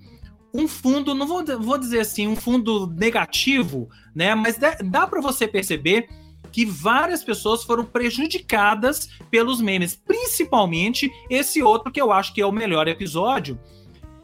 [0.53, 4.33] um fundo, não vou, vou dizer assim, um fundo negativo, né?
[4.35, 6.09] Mas dá, dá para você perceber
[6.51, 12.45] que várias pessoas foram prejudicadas pelos memes, principalmente esse outro que eu acho que é
[12.45, 13.59] o melhor episódio,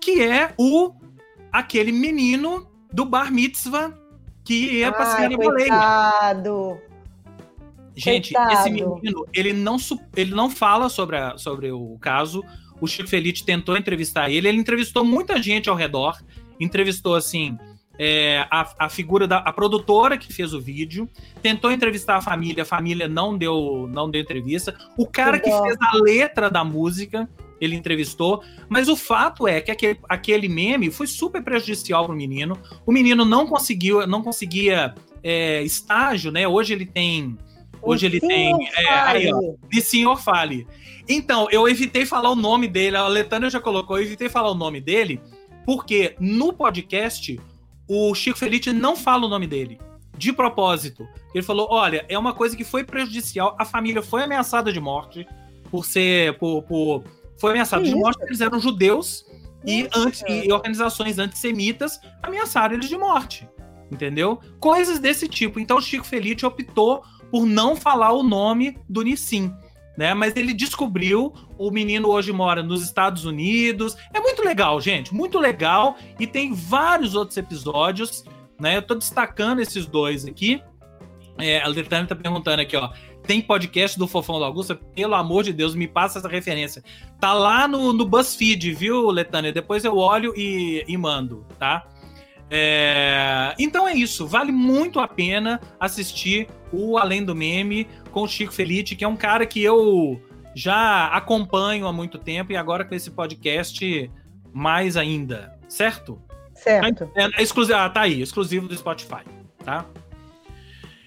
[0.02, 0.94] que é o
[1.52, 3.94] aquele menino do bar mitzvah
[4.44, 6.78] que ia pra Ai, cena coitado.
[7.96, 8.54] Gente, Coitado.
[8.54, 9.78] esse menino, ele não,
[10.16, 12.44] ele não fala sobre, a- sobre o caso.
[12.80, 14.48] O Chico Felice tentou entrevistar ele.
[14.48, 16.18] Ele entrevistou muita gente ao redor.
[16.60, 17.58] Entrevistou, assim,
[17.98, 21.10] é, a, a figura da a produtora que fez o vídeo.
[21.42, 22.64] Tentou entrevistar a família.
[22.64, 24.76] A família não deu, não deu entrevista.
[24.98, 28.44] O cara que fez a letra da música, ele entrevistou.
[28.68, 32.58] Mas o fato é que aquele, aquele meme foi super prejudicial pro menino.
[32.86, 36.48] O menino não conseguiu, não conseguia é, estágio, né?
[36.48, 37.38] Hoje ele tem...
[37.82, 38.70] Hoje ele Sim, tem.
[38.78, 40.66] É, aí, ó, de senhor fale.
[41.08, 44.56] Então, eu evitei falar o nome dele, a Letânia já colocou, eu evitei falar o
[44.56, 45.22] nome dele,
[45.66, 47.40] porque no podcast
[47.88, 49.80] o Chico Felice não fala o nome dele.
[50.18, 51.06] De propósito.
[51.34, 53.54] Ele falou: olha, é uma coisa que foi prejudicial.
[53.60, 55.28] A família foi ameaçada de morte
[55.70, 56.38] por ser.
[56.38, 57.04] Por, por-
[57.38, 58.02] foi ameaçada Que de isso?
[58.02, 59.26] morte eles eram judeus
[59.66, 63.48] e, anti, e organizações antissemitas ameaçaram eles de morte.
[63.92, 64.40] Entendeu?
[64.58, 65.60] Coisas desse tipo.
[65.60, 69.54] Então o Chico Felice optou por não falar o nome do Nissim.
[69.98, 70.14] Né?
[70.14, 73.96] Mas ele descobriu, o menino hoje mora nos Estados Unidos.
[74.14, 75.96] É muito legal, gente, muito legal.
[76.20, 78.26] E tem vários outros episódios,
[78.60, 78.78] né?
[78.78, 80.62] Eu tô destacando esses dois aqui.
[81.38, 82.92] É, a Letânia tá perguntando aqui, ó.
[83.24, 84.76] Tem podcast do Fofão da Augusta?
[84.76, 86.84] Pelo amor de Deus, me passa essa referência.
[87.20, 89.52] Tá lá no, no BuzzFeed, viu, Letânia?
[89.52, 91.88] Depois eu olho e, e mando, tá?
[92.50, 98.28] É, Então é isso, vale muito a pena assistir o Além do Meme com o
[98.30, 100.22] Chico Felice, que é um cara que eu
[100.56, 104.10] já acompanho há muito tempo e agora com esse podcast
[104.54, 106.18] mais ainda, certo?
[106.54, 107.12] Certo.
[107.14, 109.26] É, é exclusivo, ah, tá aí, exclusivo do Spotify,
[109.66, 109.86] tá?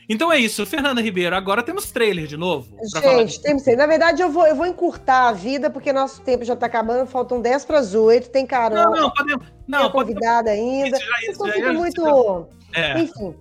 [0.07, 2.77] Então é isso, Fernanda Ribeiro, agora temos trailer de novo.
[3.01, 3.75] Gente, tem ser.
[3.77, 7.07] Na verdade, eu vou, eu vou encurtar a vida, porque nosso tempo já tá acabando,
[7.07, 9.47] faltam 10 para as 8, tem Carol, Não, não, podemos.
[9.47, 10.09] tem Não, a pode.
[10.13, 10.95] convidada ainda.
[10.99, 12.47] Isso, já, isso, já, já- muito.
[12.75, 12.99] É.
[13.01, 13.35] Enfim.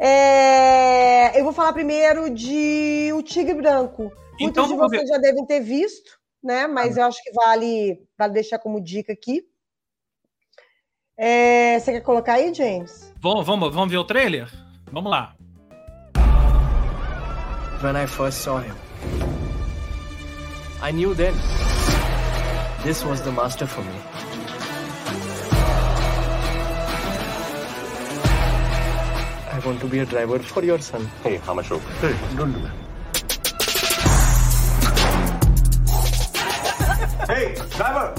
[0.00, 4.04] É, Eu vou falar primeiro de O Tigre Branco.
[4.04, 6.66] Muitos Então de vamos vocês já devem ter visto, né?
[6.66, 9.42] Mas eu acho que vale, vale deixar como dica aqui.
[11.18, 13.12] É, Você quer colocar aí, James?
[13.20, 14.48] Vamos, vamos, vamos ver o trailer?
[14.90, 15.36] Vamos lá.
[17.82, 18.74] When I first saw him,
[20.82, 21.34] I knew then
[22.82, 24.29] this was the master for me.
[29.60, 31.04] I want to be a driver for your son.
[31.22, 31.82] Hey, how much rope?
[32.00, 32.72] Hey, don't do that.
[37.28, 38.14] Hey, driver!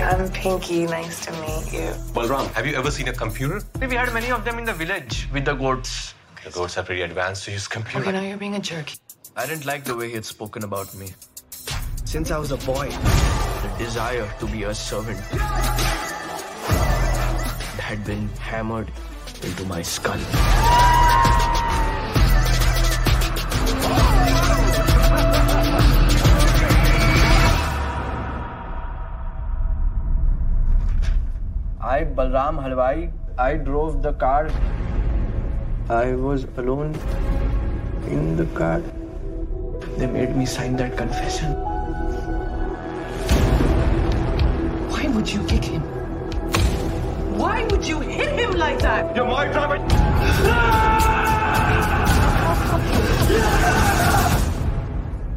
[0.00, 0.86] I'm Pinky.
[0.86, 1.92] Nice to meet you.
[2.14, 3.60] Balram, have you ever seen a computer?
[3.78, 6.14] We had many of them in the village with the goats.
[6.42, 7.98] The goats are pretty advanced to use computer.
[7.98, 8.90] Oh, okay, now you're being a jerk.
[9.36, 11.12] I didn't like the way he had spoken about me.
[12.06, 15.20] Since I was a boy, the desire to be a servant
[17.84, 18.90] had been hammered
[19.44, 20.20] into my skull.
[31.80, 34.50] I, Balram Halwai, I drove the car.
[35.88, 36.94] I was alone
[38.08, 38.80] in the car.
[39.98, 41.52] They made me sign that confession.
[44.94, 46.03] Why would you kick him?
[47.34, 49.14] Why would you hit him like that?
[49.16, 49.78] You're my driver!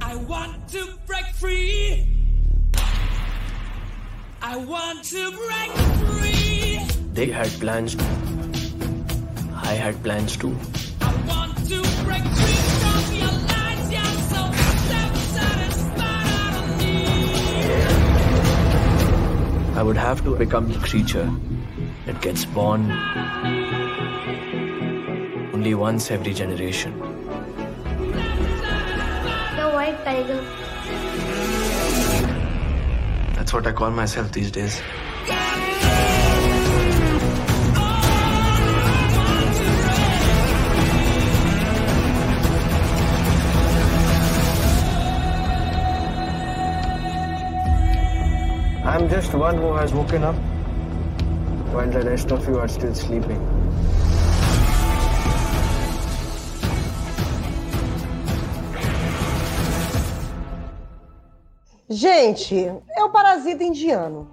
[0.01, 2.05] I want to break free.
[4.41, 5.71] I want to break
[6.05, 6.79] free.
[7.13, 7.95] They had plans.
[9.55, 10.55] I had plans too.
[11.01, 13.91] I want to break free from your lies.
[13.91, 14.51] You're so
[14.91, 15.97] self-satisfied.
[15.97, 15.99] I
[16.53, 17.87] don't need.
[19.77, 21.29] I would have to become the creature
[22.07, 22.89] that gets born
[25.53, 26.97] only once every generation.
[29.57, 30.39] The white tiger.
[33.35, 34.81] That's what I call myself these days.
[48.85, 50.35] I'm just one who has woken up
[51.77, 53.39] while the rest of you are still sleeping.
[61.89, 62.55] Gente,
[62.89, 64.27] é o parasita indiano.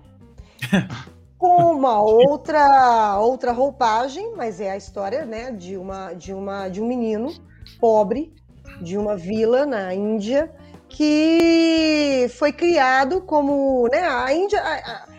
[1.39, 6.81] Com uma outra outra roupagem, mas é a história, né, de uma de uma de
[6.81, 7.31] um menino
[7.79, 8.33] pobre
[8.81, 10.51] de uma vila na Índia
[10.89, 15.14] que foi criado como, né, a Índia, a, a-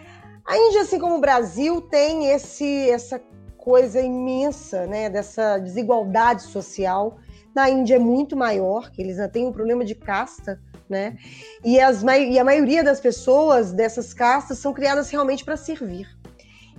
[0.46, 3.22] a Índia assim como o Brasil tem esse essa
[3.58, 7.18] coisa imensa, né, dessa desigualdade social.
[7.54, 11.18] Na Índia é muito maior, que eles têm um problema de casta, né?
[11.64, 16.08] E, as, e a maioria das pessoas dessas castas são criadas realmente para servir.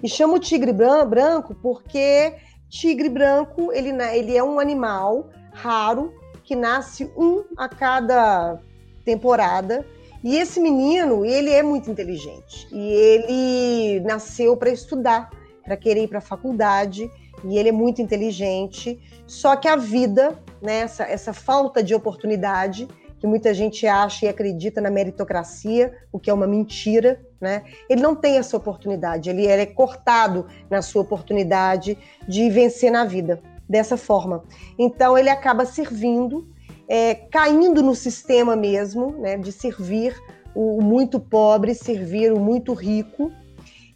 [0.02, 2.36] E chama o tigre bran- branco porque
[2.68, 6.14] tigre branco ele, na- ele é um animal raro
[6.44, 8.60] que nasce um a cada
[9.04, 9.84] temporada.
[10.26, 12.66] E esse menino, ele é muito inteligente.
[12.72, 15.30] E ele nasceu para estudar,
[15.62, 17.08] para querer ir para a faculdade.
[17.44, 18.98] E ele é muito inteligente.
[19.24, 22.88] Só que a vida, né, essa, essa falta de oportunidade,
[23.20, 27.62] que muita gente acha e acredita na meritocracia, o que é uma mentira, né?
[27.88, 31.96] Ele não tem essa oportunidade, ele, ele é cortado na sua oportunidade
[32.26, 34.42] de vencer na vida dessa forma.
[34.76, 36.48] Então ele acaba servindo,
[36.88, 40.14] é, caindo no sistema mesmo, né, de servir
[40.54, 43.30] o muito pobre, servir o muito rico,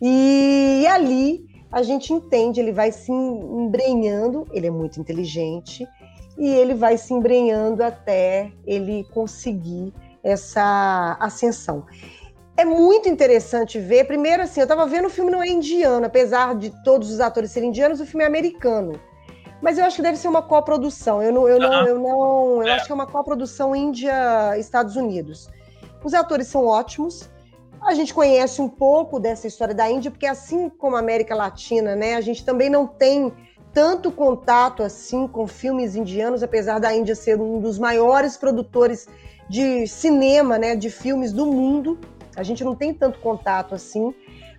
[0.01, 5.86] e ali a gente entende, ele vai se embrenhando, ele é muito inteligente,
[6.36, 11.84] e ele vai se embrenhando até ele conseguir essa ascensão.
[12.57, 14.05] É muito interessante ver.
[14.07, 17.51] Primeiro, assim, eu estava vendo o filme não é indiano, apesar de todos os atores
[17.51, 18.99] serem indianos, o filme é americano.
[19.61, 21.22] Mas eu acho que deve ser uma coprodução.
[21.22, 25.48] Eu não, eu não, eu não, eu acho que é uma coprodução Índia-Estados Unidos.
[26.02, 27.28] Os atores são ótimos.
[27.82, 31.96] A gente conhece um pouco dessa história da Índia, porque assim como a América Latina,
[31.96, 33.32] né, a gente também não tem
[33.72, 39.08] tanto contato assim com filmes indianos, apesar da Índia ser um dos maiores produtores
[39.48, 41.98] de cinema, né, de filmes do mundo.
[42.36, 44.14] A gente não tem tanto contato assim,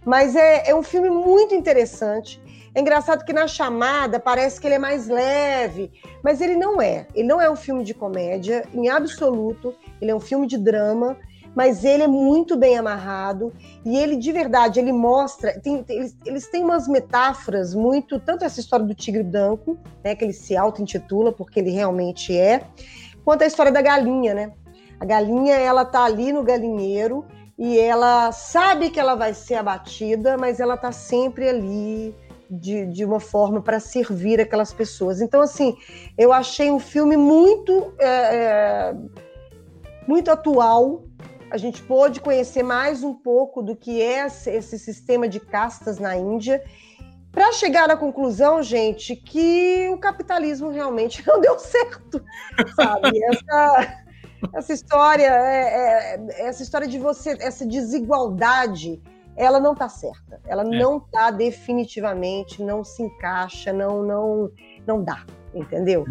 [0.06, 2.41] mas é, é um filme muito interessante.
[2.74, 5.91] É engraçado que na chamada parece que ele é mais leve,
[6.24, 7.05] mas ele não é.
[7.13, 9.76] Ele não é um filme de comédia, em absoluto.
[10.01, 11.17] Ele é um filme de drama,
[11.53, 13.53] mas ele é muito bem amarrado
[13.84, 18.59] e ele de verdade ele mostra tem- eles, eles têm umas metáforas muito tanto essa
[18.59, 22.61] história do tigre branco né que ele se auto intitula porque ele realmente é
[23.26, 24.53] quanto a história da galinha né
[24.97, 27.26] a galinha ela tá ali no galinheiro
[27.57, 32.15] e ela sabe que ela vai ser abatida mas ela tá sempre ali
[32.52, 35.22] de, de uma forma para servir aquelas pessoas.
[35.22, 35.76] Então assim
[36.18, 38.95] eu achei um filme muito é, é,
[40.08, 41.04] muito atual.
[41.49, 46.16] A gente pôde conhecer mais um pouco do que é esse sistema de castas na
[46.16, 46.64] Índia,
[47.32, 52.24] para chegar à conclusão, gente, que o capitalismo realmente não deu certo,
[52.76, 53.24] sabe?
[53.24, 54.04] Essa,
[54.54, 59.02] essa história, é- é- essa história de você, essa desigualdade,
[59.36, 60.40] ela não está certa.
[60.46, 64.52] Ela não está definitivamente, não se encaixa, não, não,
[64.86, 66.06] não dá, entendeu?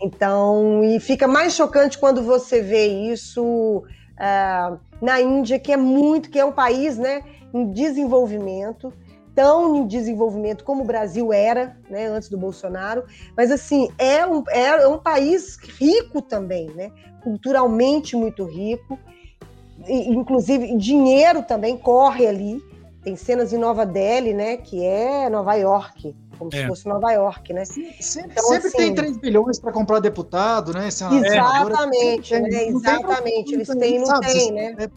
[0.00, 3.82] Então, e fica mais chocante quando você vê isso
[4.18, 7.22] ah, na Índia, que é muito, que é um país, né,
[7.52, 8.92] em desenvolvimento,
[9.34, 13.04] tão em desenvolvimento como o Brasil era, né, antes do Bolsonaro,
[13.36, 16.90] mas assim, é um, é um país rico também, né,
[17.22, 18.98] culturalmente muito rico,
[19.88, 22.62] inclusive dinheiro também corre ali,
[23.02, 26.66] tem cenas em Nova Delhi, né, que é Nova York, como se É.
[26.66, 27.64] fosse Nova York, né?
[27.64, 27.96] Sempre,
[28.32, 30.90] Então, sempre assim, tem 3 bilhões para comprar deputado, né?
[30.90, 32.58] senador, Exatamente, sempre né?
[32.58, 32.72] tem.
[32.72, 33.54] Não tem Exatamente.
[33.54, 34.74] Eles têm, não sabe, tem, né?
[34.78, 34.88] é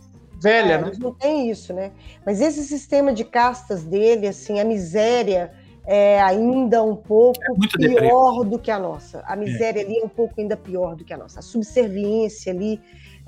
[0.41, 0.87] velha, É, né?
[0.87, 1.91] Eles não têm isso, né?
[2.25, 5.51] Mas esse sistema de castas dele, assim, a miséria
[5.85, 9.23] é ainda um pouco muito pior do que a nossa.
[9.25, 11.39] A miséria ali é um pouco ainda pior do que a nossa.
[11.39, 12.79] A subserviência ali,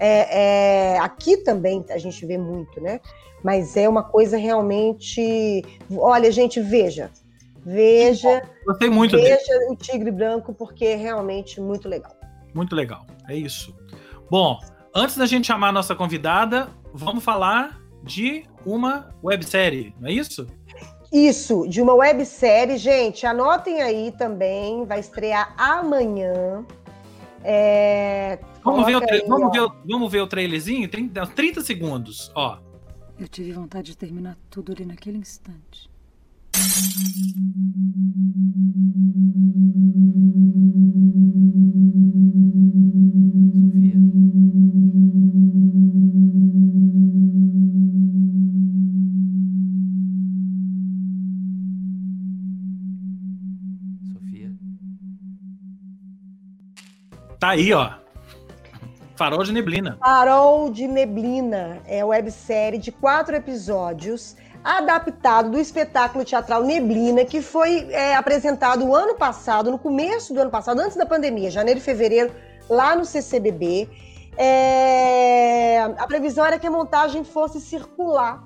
[0.03, 2.99] é, é- aqui também a gente vê muito, né?
[3.43, 5.63] Mas é uma coisa realmente.
[5.95, 7.11] Olha, gente, veja.
[7.63, 8.41] Veja.
[8.65, 9.29] Gostei muito dele.
[9.29, 12.15] Veja o Tigre Branco, porque é realmente muito legal.
[12.53, 13.05] Muito legal.
[13.29, 13.75] É isso.
[14.29, 14.59] Bom,
[14.95, 20.47] antes da gente chamar a nossa convidada, vamos falar de uma websérie, não é isso?
[21.13, 26.65] Isso, de uma websérie, gente, anotem aí também, vai estrear amanhã.
[27.43, 30.87] É, Vamos ver, o coloca tra- aí, vamos, ver, vamos ver o trailerzinho?
[30.89, 32.59] Tem 30 segundos, ó.
[33.19, 35.89] Eu tive vontade de terminar tudo ali naquele instante.
[43.61, 43.99] Sofia.
[57.39, 57.89] Tá aí, ó.
[59.21, 59.97] Farol de neblina.
[59.99, 67.87] Farol de Neblina é websérie de quatro episódios, adaptado do espetáculo teatral Neblina, que foi
[67.91, 71.83] é, apresentado o ano passado, no começo do ano passado, antes da pandemia, janeiro e
[71.83, 72.33] fevereiro
[72.67, 73.87] lá no CCBB.
[74.35, 78.43] É, a previsão era que a montagem fosse circular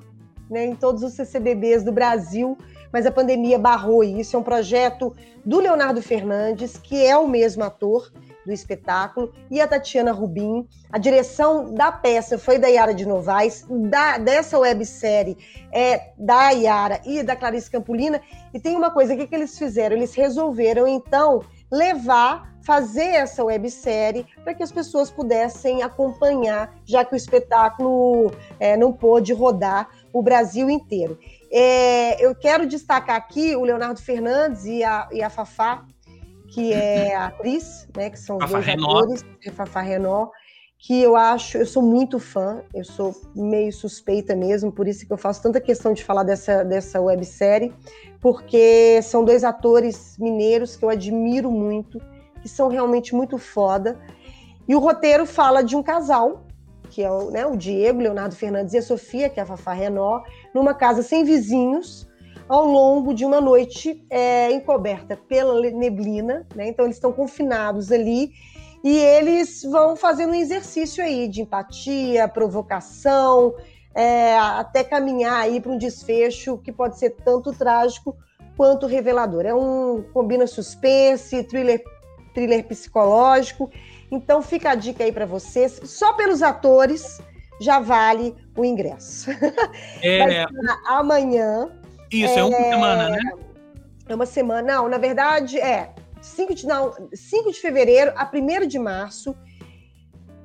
[0.50, 2.58] né, em todos os CCBBs do Brasil,
[2.92, 4.36] mas a pandemia barrou isso.
[4.36, 5.16] É um projeto
[5.46, 8.12] do Leonardo Fernandes, que é o mesmo ator
[8.46, 10.68] do espetáculo, e a Tatiana Rubim.
[10.92, 15.38] A direção da peça foi da Yara de Novaes, da, dessa websérie
[15.72, 18.22] é da Yara e da Clarice Campolina.
[18.54, 19.96] E tem uma coisa, o que, que eles fizeram?
[19.96, 27.14] Eles resolveram, então, levar, fazer essa websérie para que as pessoas pudessem acompanhar, já que
[27.14, 31.20] o espetáculo é, não pôde rodar o Brasil inteiro.
[31.52, 35.86] É, eu quero destacar aqui o Leonardo Fernandes e a, e a Fafá,
[36.56, 38.98] que é a atriz, né, que são Fafá dois Renault.
[38.98, 40.32] atores, é Fafá Renault,
[40.80, 45.12] que eu acho, eu sou muito fã, eu sou meio suspeita mesmo, por isso que
[45.12, 47.74] eu faço tanta questão de falar dessa, dessa websérie,
[48.22, 52.00] porque são dois atores mineiros que eu admiro muito,
[52.42, 54.00] que são realmente muito foda.
[54.66, 56.46] E o roteiro fala de um casal,
[56.90, 59.74] que é o, né, o Diego, Leonardo Fernandes e a Sofia, que é a Fafá
[59.74, 62.08] Renault, numa casa sem vizinhos,
[62.48, 66.68] ao longo de uma noite é, encoberta pela neblina, né?
[66.68, 68.32] Então eles estão confinados ali
[68.84, 73.56] e eles vão fazendo um exercício aí de empatia, provocação,
[73.96, 78.16] é, até caminhar aí para um desfecho que pode ser tanto trágico
[78.56, 79.46] quanto revelador.
[79.46, 81.84] É um combina suspense, thriller,
[82.34, 83.72] thriller psicológico.
[84.12, 85.82] Então fica a dica aí para vocês.
[85.86, 87.20] Só pelos atores
[87.60, 89.32] já vale o ingresso.
[90.04, 90.46] É,
[90.86, 91.72] amanhã.
[92.12, 93.20] Isso, é, uma semana, né?
[94.08, 94.62] É uma semana.
[94.62, 99.36] Não, na verdade, é 5 de, não, 5 de fevereiro a 1 de março.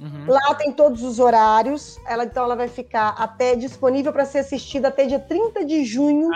[0.00, 0.26] Uhum.
[0.26, 1.98] Lá tem todos os horários.
[2.06, 6.30] Ela então ela vai ficar até disponível para ser assistida até dia 30 de junho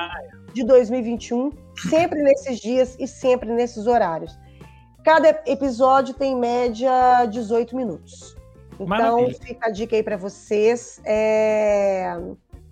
[0.55, 1.50] de 2021,
[1.88, 4.38] sempre nesses dias e sempre nesses horários.
[5.05, 8.36] Cada episódio tem em média 18 minutos.
[8.74, 9.34] Então Maravilha.
[9.40, 11.00] fica a dica aí para vocês.
[11.05, 12.16] É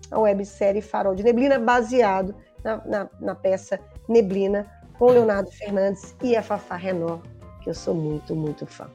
[0.09, 6.35] a websérie Farol de Neblina, baseado na, na- na peça Neblina, com Leonardo Fernandes e
[6.35, 7.21] a Fafá Renault,
[7.63, 8.87] que eu sou muito, muito fã.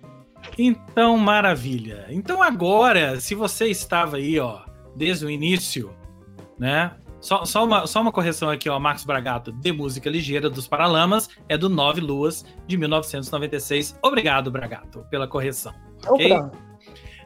[0.58, 2.06] Então, maravilha.
[2.10, 4.60] Então agora, se você estava aí, ó,
[4.94, 5.90] desde o início,
[6.58, 6.92] né?
[7.26, 11.28] Só, só, uma, só uma correção aqui, ó, Marcos Bragato, de Música Ligeira dos Paralamas,
[11.48, 13.98] é do Nove Luas, de 1996.
[14.00, 15.74] Obrigado, Bragato, pela correção.
[16.06, 16.32] ok?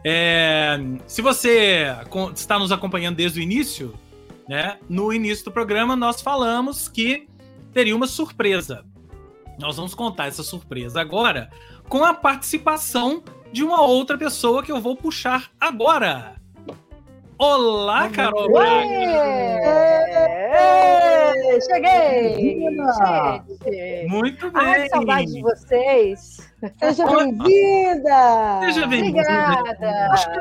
[0.03, 1.95] É, se você
[2.35, 3.93] está nos acompanhando desde o início,
[4.49, 4.79] né?
[4.89, 7.29] No início do programa nós falamos que
[7.71, 8.87] teria uma surpresa.
[9.59, 11.51] Nós vamos contar essa surpresa agora
[11.91, 13.23] com a participação
[13.53, 16.40] de uma outra pessoa que eu vou puxar agora.
[17.43, 18.91] Olá, Carol Braga!
[21.43, 22.61] É, cheguei!
[22.61, 24.07] Gente!
[24.09, 24.63] Muito bem!
[24.63, 26.51] Ai, saudade de vocês!
[26.79, 28.61] Seja bem-vinda!
[28.61, 29.21] Seja bem-vinda.
[29.21, 30.09] Obrigada!
[30.13, 30.41] Acho que,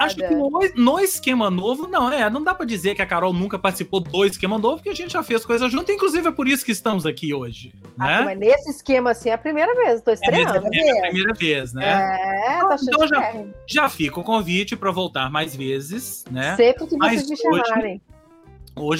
[0.00, 3.32] acho que no, no esquema novo, não, é, não dá pra dizer que a Carol
[3.32, 6.46] nunca participou do esquema novo, porque a gente já fez coisa junto, inclusive é por
[6.46, 8.18] isso que estamos aqui hoje, né?
[8.20, 10.54] Ah, mas nesse esquema assim é a primeira vez, tô É, estreando.
[10.54, 11.84] é a primeira vez, né?
[11.84, 13.34] É, tá Então já,
[13.66, 16.54] já fica o convite para voltar mais vezes, né?
[16.56, 17.94] Sempre que Mas vocês me chamarem.
[17.94, 18.15] Hoje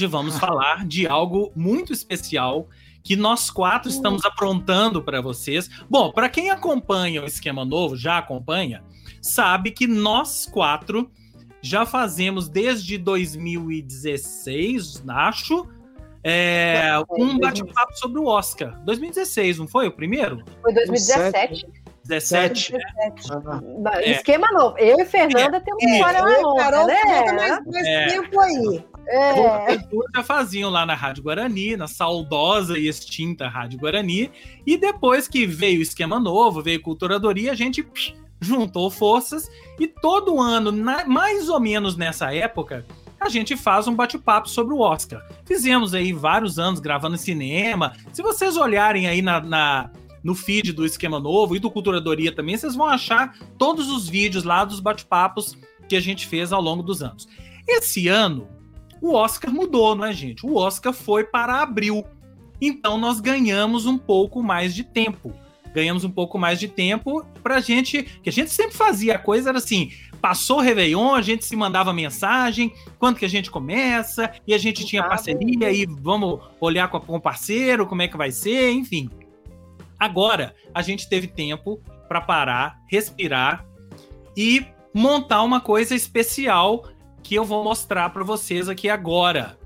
[0.08, 2.68] vamos falar de algo muito especial
[3.02, 5.68] que nós quatro estamos aprontando para vocês.
[5.88, 8.82] Bom, para quem acompanha o esquema novo, já acompanha,
[9.22, 11.10] sabe que nós quatro
[11.62, 15.68] já fazemos desde 2016, acho,
[16.24, 18.76] é, um bate-papo sobre o Oscar.
[18.84, 20.42] 2016, não foi o primeiro?
[20.62, 21.66] Foi 2017.
[22.04, 22.72] 17.
[23.82, 24.12] Ba- É.
[24.12, 24.76] Esquema novo.
[24.78, 26.94] Eu e Fernanda temos É, história eu mais e longa, Carol né?
[27.32, 28.06] mais, mais É.
[28.06, 28.84] tempo aí.
[29.08, 29.78] É.
[30.14, 34.30] Já faziam lá na Rádio Guarani, na saudosa e extinta Rádio Guarani.
[34.66, 39.48] E depois que veio o esquema novo, veio Culturadoria, a gente psh, juntou forças
[39.78, 42.84] e todo ano, na- mais ou menos nessa época,
[43.20, 45.26] a gente faz um bate-papo sobre o Oscar.
[45.44, 47.92] Fizemos aí vários anos gravando cinema.
[48.12, 49.90] Se vocês olharem aí na, na-
[50.22, 54.42] no feed do Esquema Novo e do Culturadoria também, vocês vão achar todos os vídeos
[54.44, 55.56] lá dos bate-papos
[55.88, 57.28] que a gente fez ao longo dos anos.
[57.68, 58.48] Esse ano,
[59.00, 60.46] o Oscar mudou, não é, gente?
[60.46, 62.04] O Oscar foi para abril.
[62.60, 65.32] Então nós ganhamos um pouco mais de tempo.
[65.74, 68.02] Ganhamos um pouco mais de tempo pra gente.
[68.22, 71.54] Que a gente sempre fazia a coisa, era assim: passou o Réveillon, a gente se
[71.54, 76.88] mandava mensagem, quando que a gente começa, e a gente tinha parceria, e vamos olhar
[76.88, 79.10] com, com o parceiro, como é que vai ser, enfim.
[79.98, 83.66] Agora a gente teve tempo para parar, respirar
[84.36, 86.84] e montar uma coisa especial
[87.26, 89.58] que eu vou mostrar para vocês aqui agora,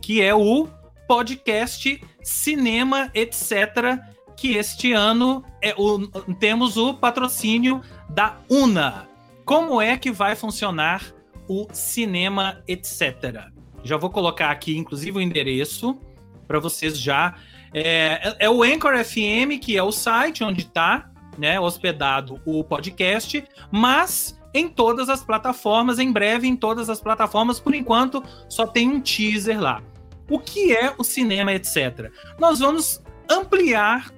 [0.00, 0.68] que é o
[1.08, 3.98] podcast Cinema etc,
[4.36, 9.08] que este ano é o, temos o patrocínio da Una.
[9.44, 11.04] Como é que vai funcionar
[11.48, 13.50] o Cinema etc?
[13.82, 15.98] Já vou colocar aqui, inclusive, o endereço
[16.46, 17.34] para vocês já.
[17.74, 23.42] É, é o Anchor FM, que é o site onde está né, hospedado o podcast,
[23.68, 28.88] mas em todas as plataformas, em breve em todas as plataformas, por enquanto só tem
[28.88, 29.82] um teaser lá.
[30.28, 32.10] O que é o cinema, etc.
[32.38, 34.12] Nós vamos ampliar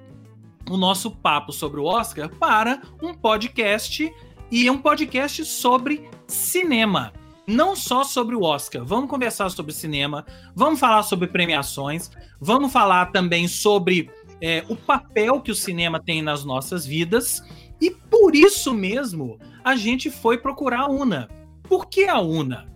[0.70, 4.12] o nosso papo sobre o Oscar para um podcast
[4.50, 7.12] e um podcast sobre cinema.
[7.46, 10.24] Não só sobre o Oscar, vamos conversar sobre cinema,
[10.54, 12.10] vamos falar sobre premiações,
[12.40, 14.08] vamos falar também sobre
[14.40, 17.42] é, o papel que o cinema tem nas nossas vidas.
[17.80, 21.28] E por isso mesmo a gente foi procurar a UNA.
[21.62, 22.66] Por que a UNA?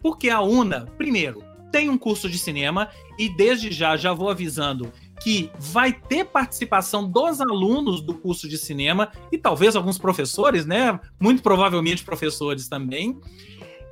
[0.00, 2.88] Porque a UNA, primeiro, tem um curso de cinema
[3.18, 8.58] e desde já já vou avisando que vai ter participação dos alunos do curso de
[8.58, 10.98] cinema e talvez alguns professores, né?
[11.20, 13.18] Muito provavelmente professores também.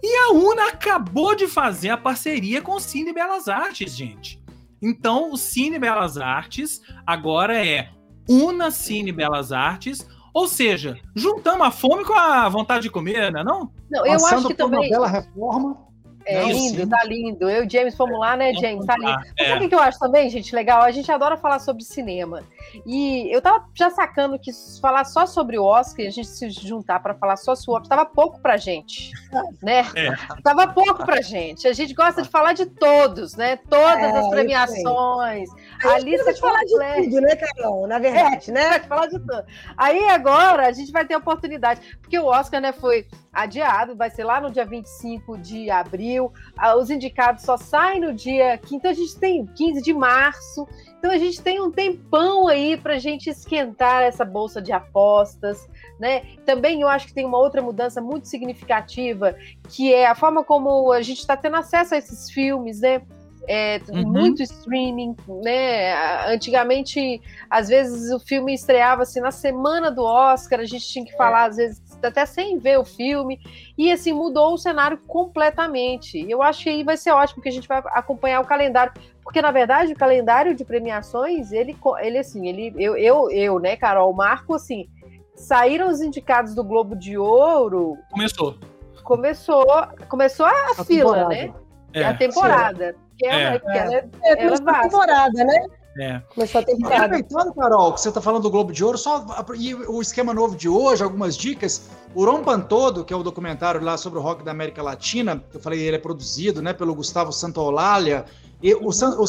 [0.03, 4.43] E a UNA acabou de fazer a parceria com o Cine Belas Artes, gente.
[4.83, 7.91] Então, o Cine Belas Artes agora é
[8.29, 13.41] Una Cine Belas Artes, ou seja, juntamos a fome com a vontade de comer, não
[13.41, 13.73] é não?
[13.91, 14.91] Não, eu acho que por uma também.
[14.91, 15.90] bela reforma.
[16.31, 16.89] É Não, lindo, sim.
[16.89, 17.51] tá lindo.
[17.51, 18.87] Eu e o James fomos lá, né, Vamos James?
[18.87, 19.11] Tá lindo.
[19.13, 19.45] Mas é.
[19.49, 20.83] Sabe o que que eu acho também, gente, legal?
[20.83, 22.43] A gente adora falar sobre cinema.
[22.87, 24.51] E eu tava já sacando que
[24.81, 27.83] falar só sobre o Oscar e a gente se juntar pra falar só sobre o
[27.83, 29.11] Oscar tava pouco pra gente,
[29.63, 29.85] né?
[29.97, 30.15] É.
[30.43, 31.67] Tava pouco pra gente.
[31.67, 33.57] A gente gosta de falar de todos, né?
[33.69, 35.49] Todas É, as premiações.
[35.85, 37.03] A A lista precisa falar de completa.
[37.03, 37.87] tudo, né, Carol?
[37.87, 38.69] Na verdade, né?
[38.69, 39.45] Vai falar de tudo.
[39.77, 41.81] Aí agora a gente vai ter a oportunidade,
[42.11, 46.33] porque o Oscar né, foi adiado, vai ser lá no dia 25 de abril.
[46.59, 50.67] Ah, Os indicados só saem no dia 15, então a gente tem 15 de março.
[50.99, 55.69] Então a gente tem um tempão aí para a gente esquentar essa bolsa de apostas,
[56.01, 56.23] né?
[56.45, 59.37] Também eu acho que tem uma outra mudança muito significativa,
[59.69, 63.03] que é a forma como a gente está tendo acesso a esses filmes, né?
[63.49, 64.03] É, Uhum.
[64.03, 65.95] Muito streaming, né?
[66.33, 71.17] Antigamente, às vezes o filme estreava assim na semana do Oscar, a gente tinha que
[71.17, 73.41] falar às vezes até sem ver o filme,
[73.77, 76.19] e assim mudou o cenário completamente.
[76.19, 78.93] E Eu acho que aí vai ser ótimo que a gente vai acompanhar o calendário,
[79.23, 83.77] porque na verdade o calendário de premiações, ele, ele assim, ele eu, eu, eu né,
[83.77, 84.89] Carol, marco assim,
[85.35, 88.57] saíram os indicados do Globo de Ouro, Começou.
[89.03, 89.65] começou,
[90.09, 91.29] começou a, A fila, temporada.
[91.29, 91.53] né?
[91.93, 92.93] É, a temporada.
[92.93, 93.59] Que é, É.
[93.59, 95.67] que ela é, É, ela é temporada, né?
[95.99, 96.23] é.
[96.35, 97.05] Começou a temporada.
[97.05, 99.25] Aproveitando, Carol, que você está falando do Globo de Ouro, só
[99.57, 101.89] e o esquema novo de hoje, algumas dicas.
[102.15, 105.57] O Rompan Todo, que é o documentário lá sobre o rock da América Latina, que
[105.57, 108.25] eu falei, ele é produzido né, pelo Gustavo Santaolalla.
[108.63, 109.27] E o, San, o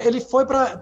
[0.00, 0.78] ele foi para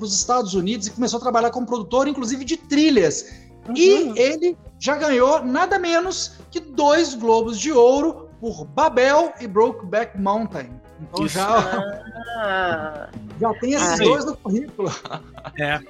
[0.00, 3.26] os Estados Unidos e começou a trabalhar como produtor, inclusive de trilhas.
[3.74, 10.18] E ele já ganhou nada menos que dois Globos de Ouro por Babel e Brokeback
[10.18, 10.70] Mountain.
[11.02, 11.34] Então Isso.
[11.34, 11.48] já,
[12.36, 13.08] Ah,
[13.40, 14.90] já tem esses Ah, dois no currículo.
[15.58, 15.80] É.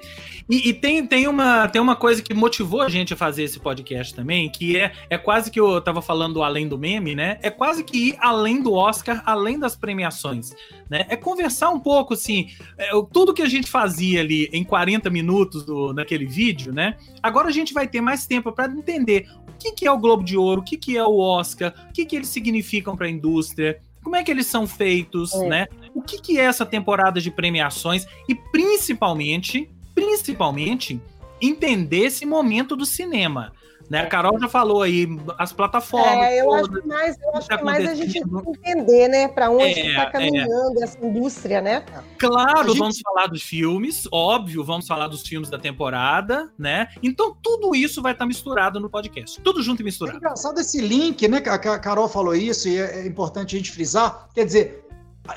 [0.49, 3.59] E, e tem, tem, uma, tem uma coisa que motivou a gente a fazer esse
[3.59, 7.37] podcast também, que é, é quase que eu tava falando do além do meme, né?
[7.41, 10.53] É quase que ir além do Oscar, além das premiações,
[10.89, 11.05] né?
[11.07, 15.09] É conversar um pouco, assim, é, o- tudo que a gente fazia ali em 40
[15.09, 16.97] minutos do, naquele vídeo, né?
[17.21, 20.23] Agora a gente vai ter mais tempo para entender o que, que é o Globo
[20.25, 23.09] de Ouro, o que, que é o Oscar, o que, que eles significam para a
[23.09, 25.47] indústria, como é que eles são feitos, É.
[25.47, 25.67] né?
[25.93, 30.99] O que, que é essa temporada de premiações e principalmente, principalmente,
[31.41, 33.53] entender esse momento do cinema.
[33.93, 33.99] Né?
[33.99, 36.07] A Carol já falou aí, as plataformas.
[36.15, 36.61] É, eu todas.
[36.63, 39.87] acho que mais, eu acho tá que mais a gente entender, né, para onde É,
[39.89, 41.85] está caminhando essa indústria, né?
[42.17, 46.87] Claro, gente- vamos falar dos filmes, óbvio, vamos falar dos filmes da temporada, né?
[47.03, 49.39] Então tudo isso vai estar misturado no podcast.
[49.41, 50.17] Tudo junto e É misturado.
[50.17, 51.37] engraçado esse link, né?
[51.45, 54.27] a Carol falou isso e é é importante a gente frisar.
[54.33, 54.82] Quer dizer,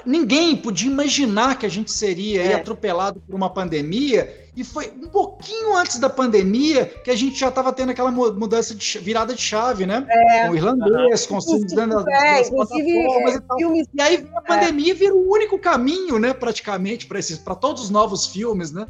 [0.04, 2.54] ninguém podia imaginar que a gente seria aí É.
[2.54, 4.44] atropelado por uma pandemia.
[4.56, 8.32] E foi um pouquinho antes da pandemia que a gente já estava tendo aquela mu-
[8.32, 10.06] mudança de virada de chave, né?
[10.46, 13.58] Com o irlandês, com os filmes dentro das, É, das inclusive, plataformas é, e tal.
[13.58, 17.54] filmes E aí a pandemia e vira o único caminho, né, praticamente, para esses, para
[17.54, 18.86] todos os novos filmes, né?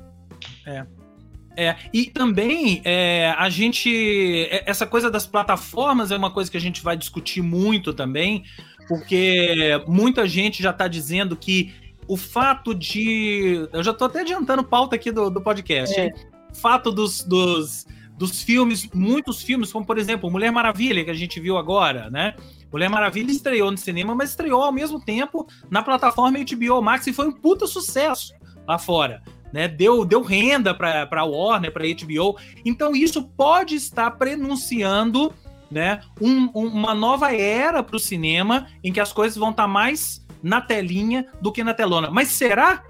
[1.58, 4.46] É, e também é, a gente.
[4.50, 8.44] é, Essa coisa das plataformas é uma coisa que a gente vai discutir muito também,
[8.88, 11.74] porque muita gente já está dizendo que
[12.08, 13.68] o fato de.
[13.72, 15.98] Eu já estou até adiantando pauta aqui do, do podcast.
[15.98, 16.12] É.
[16.52, 21.14] O fato dos, dos, dos filmes, muitos filmes, como por exemplo Mulher Maravilha, que a
[21.14, 22.34] gente viu agora, né?
[22.72, 27.12] Mulher Maravilha estreou no cinema, mas estreou ao mesmo tempo na plataforma HBO Max e
[27.12, 28.34] foi um puta sucesso
[28.66, 29.22] lá fora.
[29.52, 32.36] Né, deu, deu renda para a Warner, para HBO.
[32.64, 35.32] Então, isso pode estar prenunciando
[35.70, 39.66] né, um- um- uma nova era para o cinema em que as coisas vão estar
[39.66, 42.10] mais na telinha do que na telona.
[42.10, 42.82] Mas será?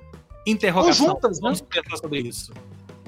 [0.46, 1.06] Interrogação.
[1.08, 1.42] juntas, né?
[1.42, 2.52] Vamos pensar sobre isso.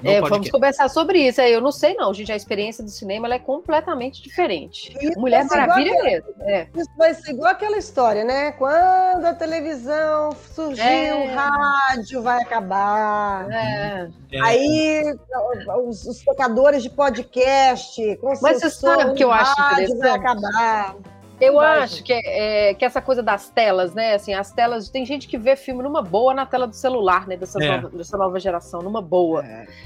[0.03, 1.41] É, vamos conversar sobre isso.
[1.41, 2.31] É, Eu não sei, não, gente.
[2.31, 4.95] A experiência do cinema ela é completamente diferente.
[5.01, 6.27] Isso Mulher Maravilha igual mesmo.
[6.41, 6.67] É.
[6.75, 8.51] Isso vai ser igual aquela história, né?
[8.53, 11.13] Quando a televisão surgiu, É.
[11.13, 13.47] o rádio vai acabar.
[13.51, 14.09] É.
[14.31, 14.41] É.
[14.41, 15.03] Aí
[15.85, 19.97] os, os tocadores de podcast, com Mas você sabe o que eu de acho rádio,
[19.97, 20.27] vai interessante?
[20.27, 20.95] acabar.
[21.39, 24.13] Eu Vai, acho que, é, que essa coisa das telas, né?
[24.15, 24.89] Assim, as telas.
[24.89, 27.37] Tem gente que vê filme numa boa na tela do celular, né?
[27.37, 27.67] Dessa, É.
[27.81, 29.43] nova, dessa nova geração, numa boa.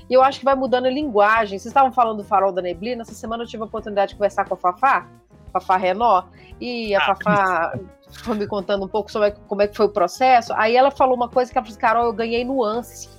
[0.10, 1.60] E eu acho que vai mudando a linguagem.
[1.60, 3.04] Vocês estavam falando do farol da neblina.
[3.04, 5.08] Essa semana eu tive a oportunidade de conversar com a Fafá,
[5.52, 6.24] Fafá Renó,
[6.60, 7.80] e a Ah, Fafá
[8.24, 10.54] foi me contando um pouco sobre como é que foi o processo.
[10.56, 13.10] Aí ela falou uma coisa que ela falou assim, Carol, eu ganhei nuance.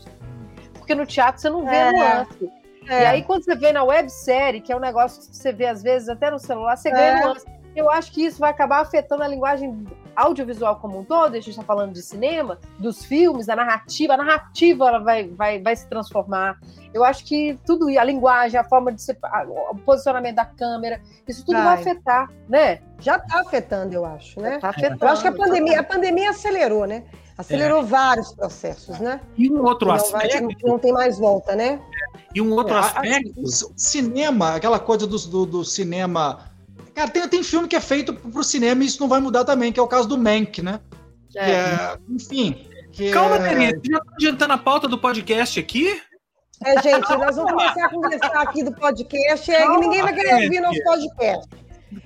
[0.74, 1.92] Porque no teatro você não vê É.
[1.92, 2.50] nuance.
[2.84, 3.06] E É.
[3.06, 6.08] aí, quando você vê na websérie, que é um negócio que você vê às vezes
[6.08, 7.24] até no celular, você ganha É.
[7.24, 7.46] nuance.
[7.74, 11.32] Eu acho que isso vai acabar afetando a linguagem audiovisual como um todo.
[11.32, 14.14] A gente está falando de cinema, dos filmes, da narrativa.
[14.14, 16.58] A narrativa ela vai, vai, vai se transformar.
[16.92, 20.44] Eu acho que tudo isso, a linguagem, a forma de ser, a- o posicionamento da
[20.44, 21.80] câmera, isso tudo vai, Vai.
[21.80, 22.78] afetar, né?
[23.00, 24.58] Já está afetando, eu acho, né?
[24.60, 25.04] Tá afetando.
[25.04, 27.02] Eu acho que a pandemia, a pandemia acelerou, né?
[27.36, 29.20] Acelerou vários processos, né?
[29.36, 31.80] E um outro não, vai- aspecto, não tem mais volta, né?
[32.32, 33.46] e um outro É, a- aspecto, a- o
[33.76, 36.38] cinema, aquela coisa do, do, do cinema.
[36.94, 39.72] Cara, tem, tem filme que é feito pro cinema e isso não vai mudar também,
[39.72, 40.80] que é o caso do Mank, né?
[41.30, 42.66] Que é, enfim.
[42.92, 46.00] que Calma, é- Denise, já tá adiantando a pauta do podcast aqui?
[46.64, 49.50] É, gente, nós vamos começar a conversar aqui do podcast.
[49.50, 51.48] É, Calma, ninguém vai querer ouvir nosso podcast.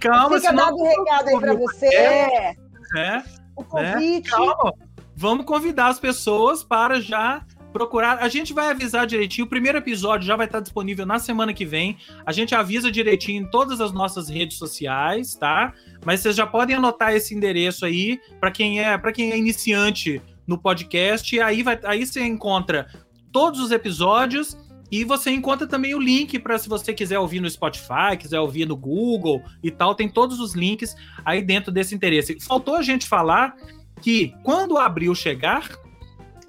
[0.01, 1.87] Calma, Fica senão- dado o recado aí para você.
[1.95, 2.55] É.
[2.97, 3.23] É,
[3.57, 3.93] O né?
[3.93, 4.31] convite.
[4.31, 4.73] Calma.
[5.15, 7.43] Vamos convidar as pessoas para já
[7.73, 8.19] procurar.
[8.19, 9.47] A gente vai avisar direitinho.
[9.47, 11.97] O primeiro episódio já vai estar disponível na semana que vem.
[12.25, 15.73] A gente avisa direitinho em todas as nossas redes sociais, tá?
[16.05, 20.21] Mas vocês já podem anotar esse endereço aí para quem é para quem é iniciante
[20.47, 21.35] no podcast.
[21.35, 22.89] E aí vai, aí você encontra
[23.33, 24.57] todos os episódios.
[24.91, 28.67] E você encontra também o link para se você quiser ouvir no Spotify, quiser ouvir
[28.67, 30.97] no Google e tal, tem todos os links
[31.27, 32.41] aí dentro desse interesse.
[32.41, 33.55] Faltou a gente falar
[34.01, 35.69] que quando o abril chegar,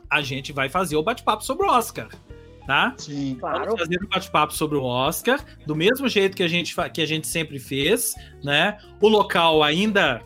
[0.10, 2.10] a gente vai fazer o bate-papo sobre o Oscar,
[2.66, 2.93] tá?
[2.97, 3.38] Sim.
[3.39, 3.66] Claro.
[3.66, 7.05] Vamos fazer o bate-papo sobre o Oscar, do mesmo jeito que a gente, que a
[7.05, 8.78] gente sempre fez, né?
[8.99, 10.22] O local ainda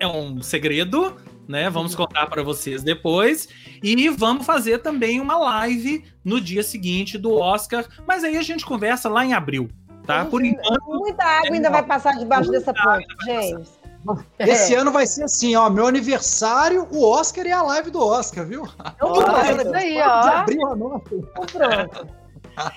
[0.00, 1.16] é um segredo,
[1.46, 1.70] né?
[1.70, 3.48] Vamos contar para vocês depois.
[3.82, 8.64] E vamos fazer também uma live no dia seguinte do Oscar, mas aí a gente
[8.64, 9.68] conversa lá em abril,
[10.06, 10.24] tá?
[10.24, 13.81] Por enquanto, Muita água ainda vai passar debaixo dessa ponte, gente.
[14.38, 14.78] Esse É.
[14.78, 18.62] ano vai ser assim, ó, meu aniversário, o Oscar e a live do Oscar, viu?
[18.94, 19.24] Então, Olha,
[19.54, 19.62] pronto.
[19.62, 20.04] isso aí, De ó.
[20.10, 21.04] abril a nossa.
[21.12, 22.22] Então, pronto.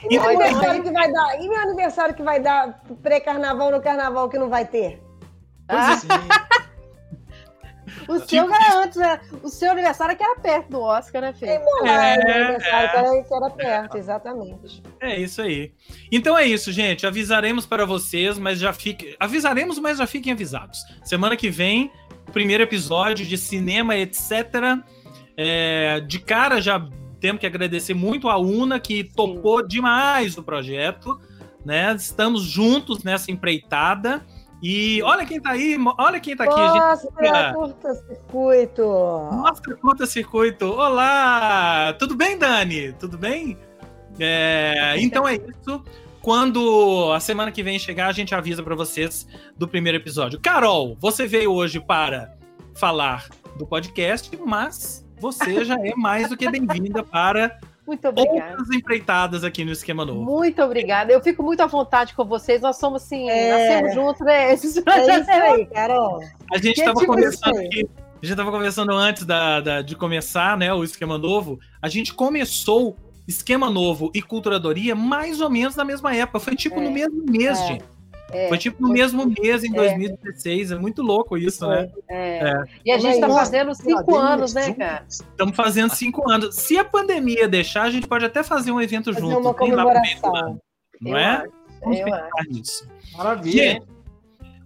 [0.10, 1.42] E E meu aniversário que vai dar?
[1.42, 5.02] E meu aniversário que vai dar pré-carnaval no carnaval que não vai ter?
[5.68, 6.08] Ah, Sim.
[8.08, 9.20] O seu era antes, né?
[9.42, 11.48] O seu aniversário é que era perto do Oscar, né, Fê?
[11.48, 14.84] É, meu aniversário que era, que era perto, exatamente.
[15.00, 15.72] É isso aí.
[16.12, 17.06] Então é isso, gente.
[17.06, 19.16] Avisaremos para vocês, mas já fiquem.
[19.20, 20.80] Avisaremos, mas já fiquem avisados.
[21.04, 21.92] Semana que vem,
[22.32, 24.80] primeiro episódio de cinema, etc.
[25.38, 26.80] É, de cara, já
[27.20, 31.20] temos que agradecer muito a Una, que topou demais o projeto.
[31.66, 31.94] Né?
[31.96, 34.26] Estamos juntos nessa empreitada.
[34.68, 36.80] E olha quem tá aí, olha quem tá aqui, gente.
[36.80, 38.84] Nossa, curta-circuito.
[39.32, 40.66] Mostra curta circuito.
[40.66, 41.94] Olá!
[42.00, 42.92] Tudo bem, Dani?
[42.94, 43.60] Tudo bem?
[44.20, 45.84] É, então é isso.
[46.20, 50.40] Quando a semana que vem chegar, a gente avisa para vocês do primeiro episódio.
[50.42, 52.36] Carol, você veio hoje para
[52.74, 53.30] falar
[53.60, 57.56] do podcast, mas você já é mais do que bem-vinda para
[57.86, 58.52] Muito obrigada.
[58.52, 60.22] outras empreitadas aqui no Esquema Novo.
[60.24, 61.12] Muito obrigada.
[61.12, 62.62] Eu fico muito à vontade com vocês.
[62.62, 63.52] Nós somos assim, É.
[63.52, 64.50] nascemos juntos, né?
[64.52, 64.84] É isso
[65.32, 66.20] aí, Carol.
[66.54, 67.88] A gente estava tipo conversando aqui.
[67.98, 71.60] A gente estava conversando antes da, da- de começar, né, o esquema novo.
[71.82, 72.96] A gente começou
[73.28, 76.40] esquema novo e culturadoria mais ou menos na mesma época.
[76.40, 77.86] Foi tipo É, no mesmo mês, é, gente.
[78.32, 79.76] É, Foi tipo no mesmo mês em é.
[79.76, 80.72] 2016.
[80.72, 81.90] É muito louco isso, né?
[82.10, 82.40] é.
[82.50, 82.64] É.
[82.84, 85.06] E a gente está fazendo cinco anos, né, cara?
[85.08, 86.56] Estamos fazendo cinco anos.
[86.56, 89.38] Se a pandemia deixar, a gente pode até fazer um evento Fazer junto.
[89.40, 89.76] uma lá meio
[90.22, 90.36] comemoração.
[90.36, 90.62] ano,
[91.00, 91.26] Não Eu é?
[91.26, 92.50] acho, Vamos pensar acho.
[92.52, 92.88] nisso.
[93.16, 93.64] Maravilha.
[93.74, 93.86] Gente,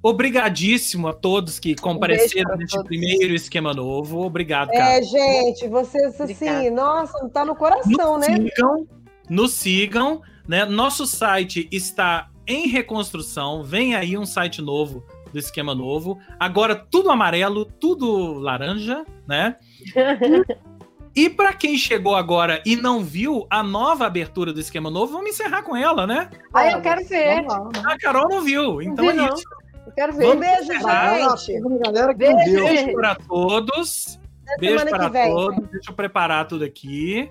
[0.02, 2.88] obrigadíssimo a todos que compareceram pra neste todos.
[2.88, 4.22] primeiro esquema novo.
[4.26, 4.98] Obrigado, cara.
[5.00, 6.72] É, gente, vocês assim, Obrigada.
[6.72, 8.38] nossa, tá no coração, nos né?
[8.38, 8.88] sigam,
[9.30, 10.64] nos sigam, né?
[10.66, 13.64] Nosso site está em reconstrução.
[13.64, 16.20] Vem aí um site novo do esquema novo.
[16.40, 19.56] Agora tudo amarelo, tudo laranja, né?
[21.16, 25.32] E para quem chegou agora e não viu a nova abertura do esquema novo, vamos
[25.32, 26.30] encerrar com ela, né?
[26.54, 27.46] Aí eu quero ver.
[27.84, 29.34] A Carol não viu, então vi, é não.
[29.34, 29.44] isso.
[29.88, 30.28] Eu quero ver.
[30.28, 31.38] Vamos Beijo, encerrar.
[31.38, 31.80] gente.
[31.80, 32.64] Galera que não Beijo, viu.
[32.64, 34.20] Beijo para todos.
[34.48, 35.36] Até Beijo semana para que vem.
[35.36, 35.70] todos.
[35.72, 37.30] Deixa eu preparar tudo aqui.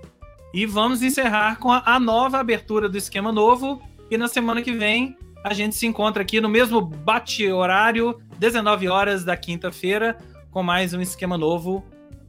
[0.53, 3.81] E vamos encerrar com a, a nova abertura do esquema novo.
[4.11, 9.25] E na semana que vem a gente se encontra aqui no mesmo bate-horário, 19 horas
[9.25, 10.19] da quinta-feira,
[10.51, 11.85] com mais um esquema novo.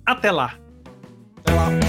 [0.06, 0.56] Até lá.
[1.46, 1.89] Até lá.